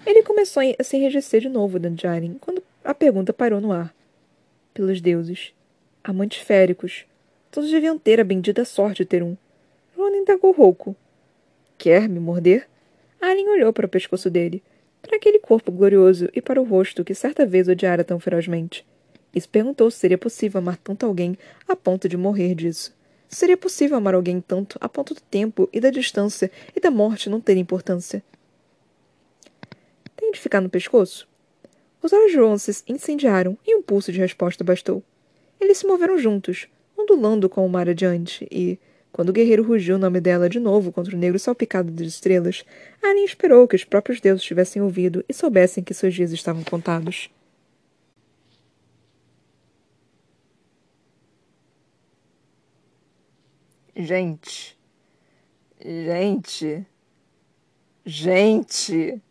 [0.06, 3.94] Ele começou a se enrijecer de novo Aileen quando a pergunta parou no ar.
[4.72, 5.52] Pelos deuses.
[6.02, 7.04] Amantes féricos.
[7.50, 9.36] Todos deviam ter a bendita sorte de ter um.
[9.94, 10.96] Ron indagou rouco.
[11.76, 12.66] Quer me morder?
[13.20, 14.62] Aileen olhou para o pescoço dele,
[15.02, 18.86] para aquele corpo glorioso e para o rosto que certa vez odiara tão ferozmente.
[19.34, 21.36] E se perguntou se seria possível amar tanto alguém
[21.68, 22.98] a ponto de morrer disso.
[23.30, 26.90] Se seria possível amar alguém tanto a ponto do tempo e da distância e da
[26.90, 28.24] morte não terem importância.
[30.16, 31.28] Tem de ficar no pescoço?
[32.02, 35.00] Os olhos de Ron se incendiaram e um pulso de resposta bastou.
[35.60, 36.66] Eles se moveram juntos,
[36.98, 38.76] ondulando com o mar adiante, e,
[39.12, 42.64] quando o guerreiro rugiu o nome dela de novo contra o negro salpicado de estrelas,
[43.00, 47.30] Arya esperou que os próprios deuses tivessem ouvido e soubessem que seus dias estavam contados.
[54.00, 54.78] Gente.
[55.80, 56.86] Gente.
[58.04, 59.22] Gente.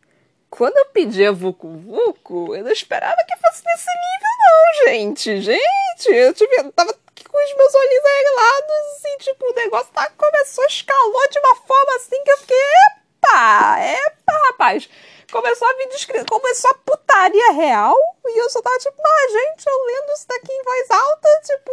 [0.49, 5.41] Quando eu pedi a Vucu Vucu, eu não esperava que fosse nesse nível, não, gente.
[5.41, 10.09] Gente, eu, tive, eu tava com os meus olhinhos arregalados, assim, tipo, o negócio tá,
[10.17, 14.89] começou, escalou de uma forma assim que eu fiquei, epa, epa, rapaz.
[15.31, 19.85] Começou a vir começou a putaria real, e eu só tava tipo, ah, gente, eu
[19.85, 21.71] lendo isso daqui em voz alta, tipo,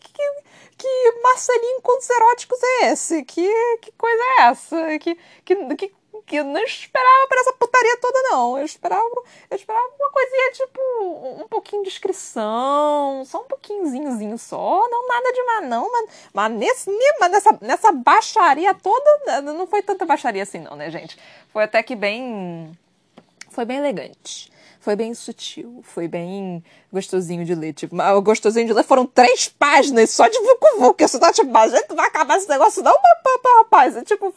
[0.00, 0.32] que, que,
[0.76, 3.24] que Marcelinho Contos Eróticos é esse?
[3.24, 4.98] Que, que coisa é essa?
[4.98, 5.94] Que, que, que
[6.28, 8.58] que eu não esperava para essa putaria toda, não.
[8.58, 9.02] Eu esperava,
[9.50, 10.80] eu esperava uma coisinha, tipo,
[11.42, 15.90] um pouquinho de inscrição, só um pouquinhozinho só, não nada de mais, não.
[15.90, 20.90] Mas, mas, nesse, mas nessa, nessa baixaria toda, não foi tanta baixaria assim, não, né,
[20.90, 21.18] gente?
[21.48, 22.78] Foi até que bem.
[23.50, 27.74] Foi bem elegante foi bem sutil, foi bem gostosinho de ler.
[27.74, 31.06] Tipo, gostosinho de ler foram três páginas só de Vucu Vucu.
[31.06, 32.94] Você tá tipo, a gente vai acabar esse negócio não,
[33.58, 33.96] rapaz.
[33.96, 34.32] E, tipo,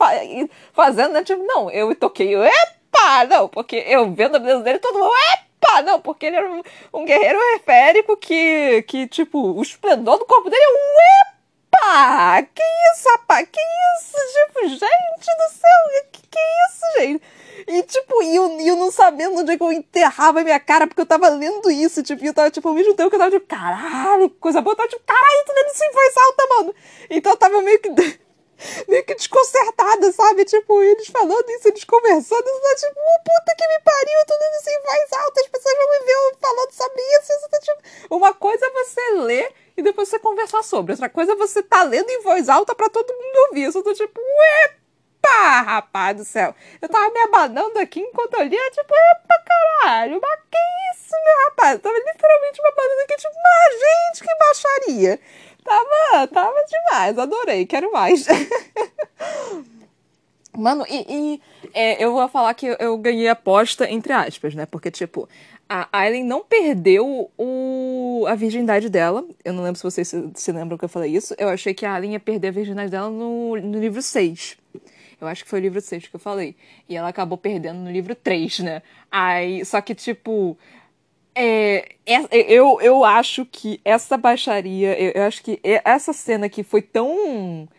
[0.74, 1.24] fazendo, né?
[1.24, 5.82] Tipo, não, eu toquei, epa, não, porque eu vendo a beleza dele, todo mundo, Epa!
[5.84, 6.62] Não, porque ele era um,
[6.94, 11.31] um guerreiro reférico que, que, tipo, o esplendor do corpo dele é um
[11.82, 12.44] epa!
[12.54, 12.64] Que
[12.94, 13.48] isso, rapaz?
[13.52, 14.18] Que isso?
[14.34, 17.24] Tipo, gente do céu, que, que isso, gente?
[17.68, 20.88] E, tipo, e eu, eu não sabendo onde é que eu enterrava a minha cara,
[20.88, 23.20] porque eu tava lendo isso, tipo, e eu tava, tipo, ao mesmo tempo que eu
[23.20, 26.48] tava, tipo, caralho, que coisa boa, eu tava, tipo, caralho, tu isso em voz alta,
[26.50, 26.76] mano.
[27.10, 27.90] Então eu tava meio que,
[28.88, 30.46] meio que desconcertada, sabe?
[30.46, 34.20] Tipo, eles falando isso, eles conversando, eu tava, tipo, oh, puta que me pariu,
[34.60, 38.16] isso em voz alta, as pessoas vão me ver falando sobre isso, tá, tipo...
[38.16, 41.84] Uma coisa é você ler e depois você conversar sobre, outra coisa é você tá
[41.84, 44.76] lendo em voz alta pra todo mundo ouvir, eu tô, tipo, ué,
[45.22, 46.56] Epa, rapaz do céu.
[46.82, 50.58] Eu tava me abanando aqui enquanto eu lia, tipo, epa, caralho, mas que
[50.94, 51.74] isso, meu rapaz?
[51.74, 55.20] Eu tava literalmente me abanando aqui, tipo, mas gente, que baixaria.
[55.64, 58.26] Tava, tava demais, adorei, quero mais.
[60.58, 61.42] Mano, e, e
[61.74, 64.66] é, eu vou falar que eu ganhei aposta, entre aspas, né?
[64.66, 65.30] Porque, tipo,
[65.70, 69.24] a Aileen não perdeu o, a virgindade dela.
[69.46, 71.34] Eu não lembro se vocês se, se lembram que eu falei isso.
[71.38, 74.58] Eu achei que a Aileen ia perder a virgindade dela no, no livro 6.
[75.22, 76.56] Eu acho que foi o livro 6 que eu falei.
[76.90, 78.82] E ela acabou perdendo no livro 3, né?
[79.12, 80.58] Aí, só que, tipo.
[81.34, 85.00] É, é, eu, eu acho que essa baixaria.
[85.00, 87.70] Eu, eu acho que essa cena aqui foi tão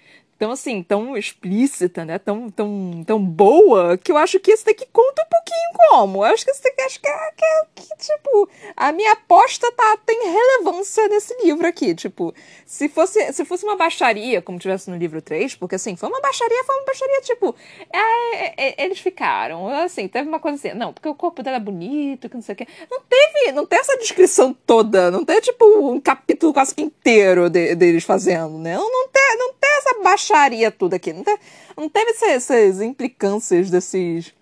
[0.43, 2.19] tão assim, tão explícita, né?
[2.19, 6.27] Tão, tão, tão boa, que eu acho que esse daqui conta um pouquinho como.
[6.27, 9.71] Eu acho que esse daqui, acho que é, que, é, que tipo, a minha aposta
[9.71, 11.95] tá, tem relevância nesse livro aqui.
[11.95, 12.35] Tipo,
[12.67, 16.21] se fosse, se fosse uma baixaria, como tivesse no livro 3, porque assim, foi uma
[16.21, 17.55] baixaria, foi uma baixaria, tipo,
[17.93, 21.59] é, é, é, eles ficaram, assim, teve uma coisa assim, não, porque o corpo dela
[21.59, 22.67] é bonito, que não sei o quê.
[22.91, 27.49] Não teve, não tem essa descrição toda, não tem, tipo, um capítulo quase que inteiro
[27.49, 28.77] de, deles fazendo, né?
[28.77, 31.13] Não, não tem, não tem essa baixaria baixaria tudo aqui.
[31.13, 31.39] Não, te,
[31.77, 34.33] não teve essas implicâncias desses.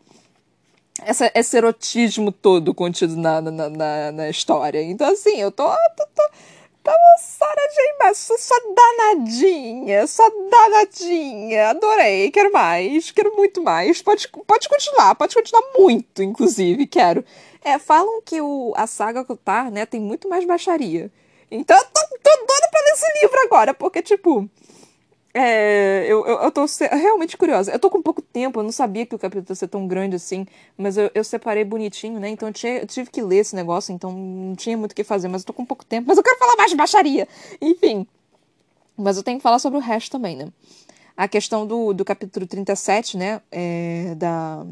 [1.03, 4.83] Essa, esse erotismo todo contido na, na, na, na história.
[4.83, 5.67] Então, assim, eu tô.
[5.97, 6.31] tô, tô
[6.83, 7.69] então, Sarah
[8.01, 8.15] J.
[8.15, 11.71] Só danadinha, só danadinha.
[11.71, 14.01] Adorei, quero mais, quero muito mais.
[14.01, 17.23] Pode, pode continuar, pode continuar muito, inclusive, quero.
[17.63, 21.11] É, falam que o, a saga Kutar, né, tem muito mais baixaria.
[21.51, 24.49] Então eu tô, tô doida pra ler esse livro agora, porque, tipo,
[25.33, 27.71] é, eu, eu, eu tô realmente curiosa.
[27.73, 30.17] Eu tô com pouco tempo, eu não sabia que o capítulo ia ser tão grande
[30.17, 30.45] assim,
[30.77, 32.29] mas eu, eu separei bonitinho, né?
[32.29, 35.05] Então eu, tinha, eu tive que ler esse negócio, então não tinha muito o que
[35.05, 36.09] fazer, mas eu tô com pouco tempo.
[36.09, 37.29] Mas eu quero falar mais de baixaria!
[37.61, 38.07] Enfim.
[38.97, 40.49] Mas eu tenho que falar sobre o resto também, né?
[41.17, 43.41] A questão do, do capítulo 37, né?
[43.51, 44.67] É, da...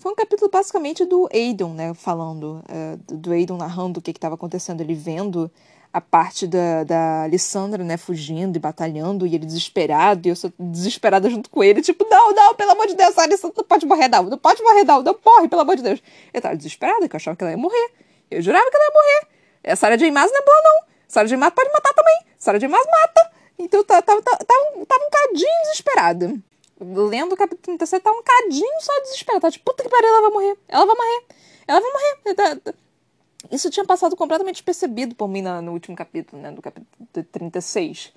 [0.00, 1.92] Foi um capítulo basicamente do Aidon, né?
[1.92, 5.50] Falando, é, do Aidon narrando o que estava acontecendo, ele vendo
[5.92, 10.50] a parte da, da Alessandra, né, fugindo e batalhando, e ele desesperado, e eu sou
[10.58, 13.84] desesperada junto com ele, tipo, não, não, pelo amor de Deus, a Alessandra não pode
[13.84, 16.02] morrer, não, não pode morrer, não, não morre, pelo amor de Deus.
[16.32, 17.90] Eu tava desesperada, que eu achava que ela ia morrer.
[18.30, 19.72] Eu jurava que ela ia morrer.
[19.72, 20.10] A Sarah J.
[20.10, 20.86] Maas não é boa, não.
[21.08, 21.36] Sarah J.
[21.36, 22.20] Maas pode matar também.
[22.38, 22.68] Sarah J.
[22.68, 23.32] Maas mata.
[23.58, 26.34] Então tava, tava, tava, tava um cadinho desesperada.
[26.80, 29.40] Lendo o capítulo 37, tava um cadinho só desesperada.
[29.42, 30.58] Tava tipo, puta que pariu, ela vai morrer.
[30.66, 31.24] Ela vai morrer.
[31.68, 32.74] Ela vai morrer.
[33.50, 36.50] Isso tinha passado completamente despercebido por mim no último capítulo, né?
[36.50, 36.88] Do capítulo
[37.30, 38.12] 36.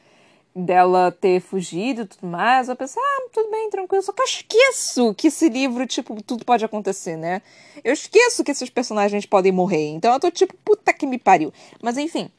[0.55, 2.69] Dela ter fugido e tudo mais.
[2.69, 4.03] Eu pensei, ah, tudo bem, tranquilo.
[4.03, 7.41] Só que eu esqueço que esse livro, tipo, tudo pode acontecer, né?
[7.83, 9.89] Eu esqueço que esses personagens podem morrer.
[9.89, 11.51] Então eu tô tipo, puta que me pariu.
[11.81, 12.29] Mas enfim.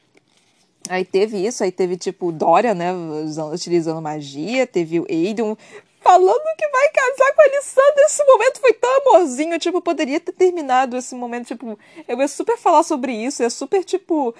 [0.87, 2.91] Aí teve isso, aí teve tipo Dória, né,
[3.51, 5.57] utilizando magia, teve o Aiden
[6.05, 8.05] falando que vai casar com a Alessandra.
[8.05, 12.57] Esse momento foi tão amorzinho, tipo, poderia ter terminado esse momento, tipo, eu ia super
[12.57, 14.35] falar sobre isso, ia super, tipo,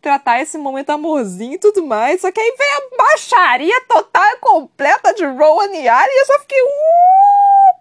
[0.00, 2.22] tratar esse momento amorzinho e tudo mais.
[2.22, 6.26] Só que aí vem a baixaria total e completa de Rowan e Ari e eu
[6.26, 7.76] só fiquei, uh,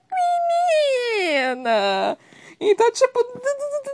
[1.15, 2.17] menina!
[2.63, 3.19] Então, tipo,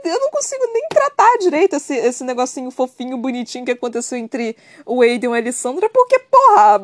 [0.04, 5.02] eu não consigo nem tratar direito esse, esse negocinho fofinho, bonitinho que aconteceu entre o
[5.02, 6.82] Aiden e a Alessandra, porque, porra,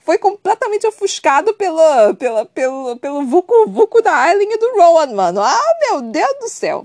[0.00, 5.40] foi completamente ofuscado pela, pela, pelo, pelo Vucu Vucu da Aileen e do Rowan, mano.
[5.40, 6.84] Ah, meu Deus do céu.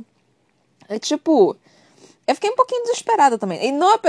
[0.88, 1.58] É tipo.
[2.26, 3.68] Eu fiquei um pouquinho desesperada também.
[3.68, 4.00] E, não,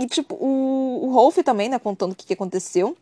[0.00, 2.96] e tipo, o, o Rolf também, né, contando o que, que aconteceu.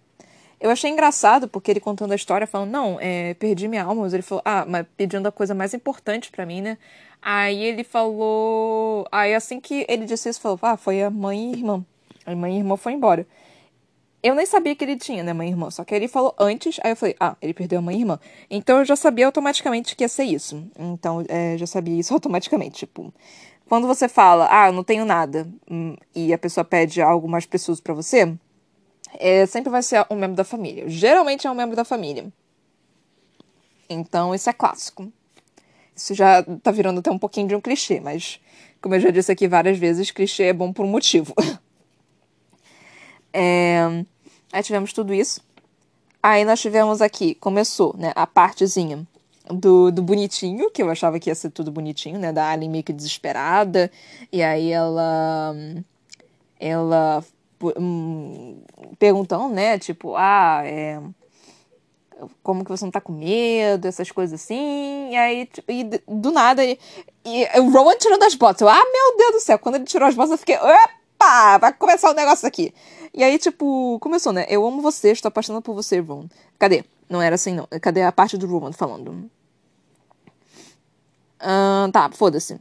[0.59, 4.07] Eu achei engraçado, porque ele contando a história, falando, não, é, perdi minha alma.
[4.07, 6.79] Ele falou, ah, mas pedindo a coisa mais importante para mim, né?
[7.21, 9.07] Aí ele falou.
[9.13, 11.85] Aí assim que ele disse isso, falou, ah, foi a mãe e irmã.
[12.25, 13.27] A mãe e irmã foi embora.
[14.23, 15.71] Eu nem sabia que ele tinha, né, mãe e irmã.
[15.71, 18.19] Só que ele falou antes, aí eu falei, ah, ele perdeu a mãe e irmã.
[18.51, 20.67] Então eu já sabia automaticamente que ia ser isso.
[20.79, 22.79] Então, é, já sabia isso automaticamente.
[22.79, 23.13] Tipo,
[23.69, 27.83] quando você fala, ah, não tenho nada, hum, e a pessoa pede algo mais preciso
[27.83, 28.37] para você,
[29.19, 30.89] é, sempre vai ser um membro da família.
[30.89, 32.27] Geralmente é um membro da família.
[33.89, 35.13] Então, isso é clássico.
[35.95, 38.41] Isso já tá virando até um pouquinho de um clichê, mas
[38.81, 41.35] como eu já disse aqui várias vezes, clichê é bom por um motivo.
[43.33, 44.05] é...
[44.53, 45.41] Aí tivemos tudo isso.
[46.23, 49.07] Aí nós tivemos aqui, começou, né, a partezinha
[49.49, 52.85] do, do bonitinho, que eu achava que ia ser tudo bonitinho, né, da Alien meio
[52.85, 53.91] que desesperada,
[54.33, 55.55] e aí ela,
[56.59, 57.25] ela,
[58.99, 61.01] perguntando, né, tipo, ah, é,
[62.43, 66.65] como que você não tá com medo, essas coisas assim, e aí, e do nada,
[66.65, 66.79] e,
[67.25, 70.09] e o Rowan tirando as botas, eu, ah, meu Deus do céu, quando ele tirou
[70.09, 72.73] as botas eu fiquei, opa, vai começar o negócio aqui.
[73.17, 74.45] E aí, tipo, começou, né?
[74.47, 76.27] Eu amo você, estou apaixonada por você, Ron.
[76.59, 76.85] Cadê?
[77.09, 77.67] Não era assim, não.
[77.81, 79.31] Cadê a parte do Rowan falando?
[81.41, 82.61] Uh, tá, foda-se.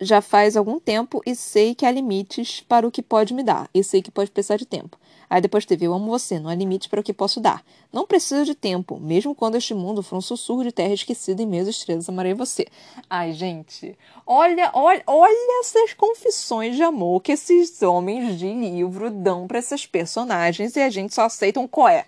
[0.00, 3.68] Já faz algum tempo e sei que há limites para o que pode me dar.
[3.74, 4.98] E sei que pode precisar de tempo.
[5.30, 7.62] Aí depois teve Eu amo você, não há limite para o que posso dar.
[7.92, 11.46] Não precisa de tempo, mesmo quando este mundo for um sussurro de terra esquecida em
[11.46, 12.66] meias estrelas, amarei você.
[13.08, 13.96] Ai, gente,
[14.26, 19.86] olha, olha, olha essas confissões de amor que esses homens de livro dão para essas
[19.86, 22.06] personagens e a gente só aceita um coé.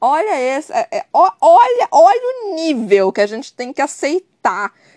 [0.00, 4.31] Olha esse, é, é, olha, olha o nível que a gente tem que aceitar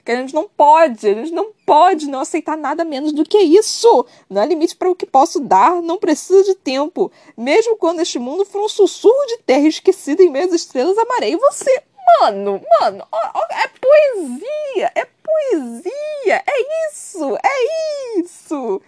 [0.04, 3.38] que a gente não pode, a gente não pode não aceitar nada menos do que
[3.38, 4.06] isso.
[4.30, 7.12] Não há limite para o que posso dar, não precisa de tempo.
[7.38, 11.84] Mesmo quando este mundo for um sussurro de terra esquecida em meias estrelas, amarei você.
[12.22, 18.82] Mano, mano, ó, ó, é poesia, é poesia, é isso, é isso.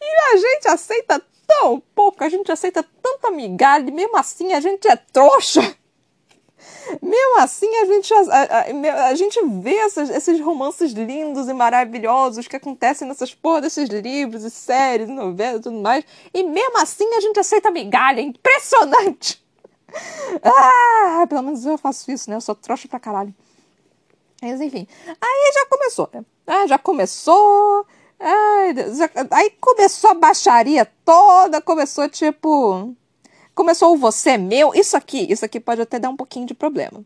[0.00, 4.60] E a gente aceita tão pouco, a gente aceita tanta migalha, e mesmo assim a
[4.60, 5.76] gente é trouxa.
[7.00, 12.46] Mesmo assim, a gente, a, a, a gente vê essas, esses romances lindos e maravilhosos
[12.46, 16.04] que acontecem nessas porra desses livros e séries e novelas e tudo mais.
[16.32, 18.20] E mesmo assim a gente aceita migalha.
[18.20, 19.42] Impressionante!
[20.42, 22.34] Ah, pelo menos eu faço isso, né?
[22.34, 23.32] Eu sou trouxa pra caralho.
[24.42, 24.88] Mas enfim.
[25.06, 26.24] Aí já começou, né?
[26.44, 27.86] Ah, já começou.
[29.30, 32.92] Aí começou a baixaria toda, começou tipo
[33.54, 36.54] começou o você é meu, isso aqui, isso aqui pode até dar um pouquinho de
[36.54, 37.02] problema.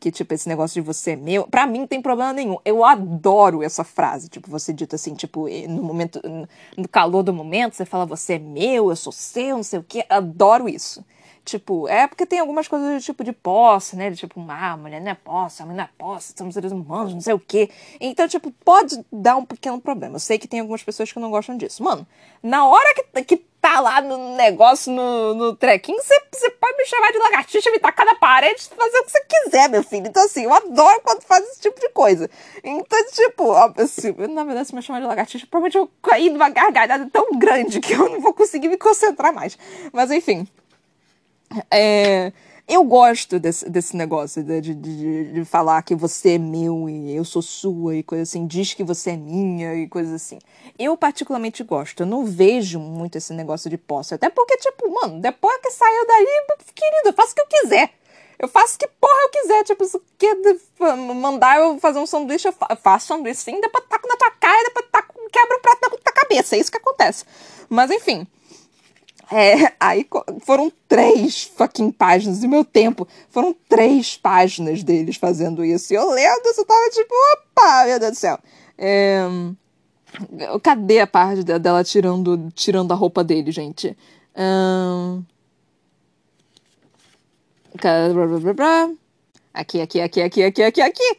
[0.00, 2.56] Que, tipo, esse negócio de você é meu, pra mim não tem problema nenhum.
[2.64, 4.28] Eu adoro essa frase.
[4.28, 6.20] Tipo, você dita assim, tipo, no momento,
[6.76, 9.82] no calor do momento, você fala você é meu, eu sou seu, não sei o
[9.82, 10.04] quê.
[10.08, 11.04] Adoro isso.
[11.48, 14.10] Tipo, é porque tem algumas coisas de tipo de posse, né?
[14.12, 17.14] Tipo, ah, a mulher não é posse, a mulher não é posse, somos seres humanos,
[17.14, 17.70] não sei o quê.
[17.98, 20.16] Então, tipo, pode dar um pequeno problema.
[20.16, 21.82] Eu sei que tem algumas pessoas que não gostam disso.
[21.82, 22.06] Mano,
[22.42, 27.10] na hora que, que tá lá no negócio, no, no trequinho, você, pode me chamar
[27.10, 30.06] de lagartixa, me tacar na parede, fazer o que você quiser, meu filho.
[30.06, 32.30] Então, assim, eu adoro quando faz esse tipo de coisa.
[32.62, 37.08] Então, tipo, assim, na verdade, se me chamar de lagartixa, provavelmente eu cair numa gargalhada
[37.12, 39.58] tão grande que eu não vou conseguir me concentrar mais.
[39.92, 40.46] Mas, enfim.
[41.70, 42.32] É,
[42.68, 47.16] eu gosto desse, desse negócio de, de, de, de, falar que você é meu e
[47.16, 50.38] eu sou sua e coisa assim, diz que você é minha e coisa assim.
[50.78, 54.14] Eu particularmente gosto, eu não vejo muito esse negócio de posse.
[54.14, 56.26] Até porque, tipo, mano, depois que saiu daí,
[56.74, 57.90] querido, eu faço o que eu quiser.
[58.38, 59.64] Eu faço que porra eu quiser.
[59.64, 59.84] Tipo,
[61.14, 64.86] mandar eu fazer um sanduíche, eu faço sanduíche sim, depois taco na tua cara, depois
[64.92, 66.54] taco, quebra o prato na tua cabeça.
[66.54, 67.24] É isso que acontece.
[67.68, 68.26] Mas enfim.
[69.30, 70.06] É, aí
[70.40, 73.06] foram três fucking páginas do meu tempo.
[73.28, 75.92] Foram três páginas deles fazendo isso.
[75.92, 78.38] E eu lendo, eu tava tipo, opa, meu Deus do céu.
[78.78, 79.20] É,
[80.62, 83.96] cadê a parte dela tirando, tirando a roupa dele, gente?
[84.34, 85.22] Um,
[89.52, 91.18] aqui, aqui, aqui, aqui, aqui, aqui, aqui.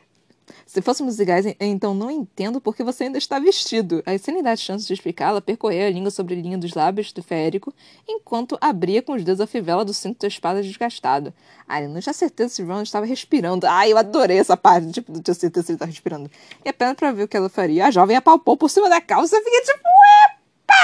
[0.70, 4.04] Se fôssemos iguais, então não entendo por que você ainda está vestido.
[4.06, 7.24] Lhe dar chance de explicar, ela percorreu a língua sobre a linha dos lábios do
[7.24, 7.74] férico,
[8.08, 11.34] enquanto abria com os dedos a fivela do cinto da espada desgastado.
[11.68, 13.66] Ai, eu não tinha certeza se Ron estava respirando.
[13.66, 16.30] Ai, eu adorei essa parte, tipo, não tinha certeza se ele estava respirando.
[16.64, 19.36] E apenas para ver o que ela faria, a jovem apalpou por cima da calça
[19.38, 19.90] e fiquei tipo,
[20.30, 20.76] epa!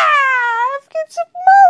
[0.78, 1.65] Eu fiquei tipo, maluco!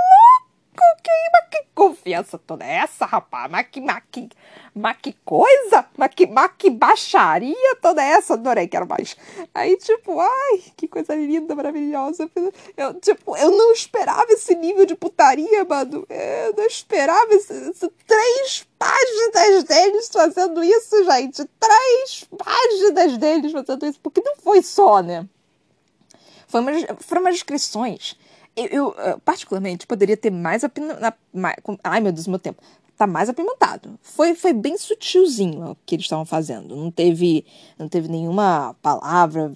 [0.76, 3.50] Que, mas que confiança toda essa, rapaz?
[3.50, 4.30] Mas que, mas que,
[4.74, 5.86] mas que coisa?
[5.98, 8.34] Mas que, mas que baixaria toda essa?
[8.34, 9.16] Adorei, quero mais.
[9.54, 12.30] Aí, tipo, ai, que coisa linda, maravilhosa.
[12.76, 16.06] Eu, tipo, eu não esperava esse nível de putaria, mano.
[16.10, 21.46] Eu não esperava esse, esse três páginas deles fazendo isso, gente.
[21.60, 24.00] Três páginas deles fazendo isso.
[24.02, 25.28] Porque não foi só, né?
[26.48, 26.62] Foi
[27.00, 28.18] foram umas descrições
[28.56, 30.64] eu, eu, eh, particularmente, poderia ter mais,
[31.84, 32.62] Ai, meu Deus, meu tempo.
[32.98, 34.00] Tá mais apimentado.
[34.02, 36.78] Foi, foi bem sutilzinho o que eles estavam fazendo.
[36.78, 37.46] Não teve,
[37.78, 39.52] não teve nenhuma palavra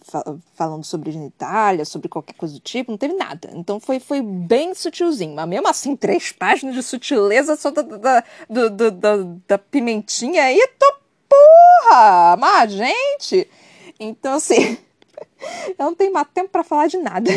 [0.56, 2.92] falando sobre genitália, sobre qualquer coisa do tipo.
[2.92, 3.50] Não teve nada.
[3.54, 5.36] Então foi, foi bem sutilzinho.
[5.36, 9.16] Mas mesmo assim, três páginas de sutileza só da, da, da, da,
[9.48, 12.36] da pimentinha aí, tô porra!
[12.38, 13.50] Mas, gente!
[13.98, 14.78] Então, assim,
[15.80, 17.32] eu não tenho mais tempo para falar de nada.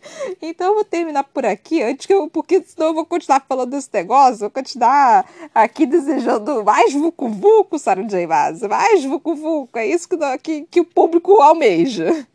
[0.40, 3.70] Então eu vou terminar por aqui, antes que eu, porque senão eu vou continuar falando
[3.70, 5.24] desse negócio, vou continuar
[5.54, 8.26] aqui desejando mais vucu vucu, Sarah J.
[8.26, 12.26] Maas, mais vucu vucu, é isso que, que, que o público almeja.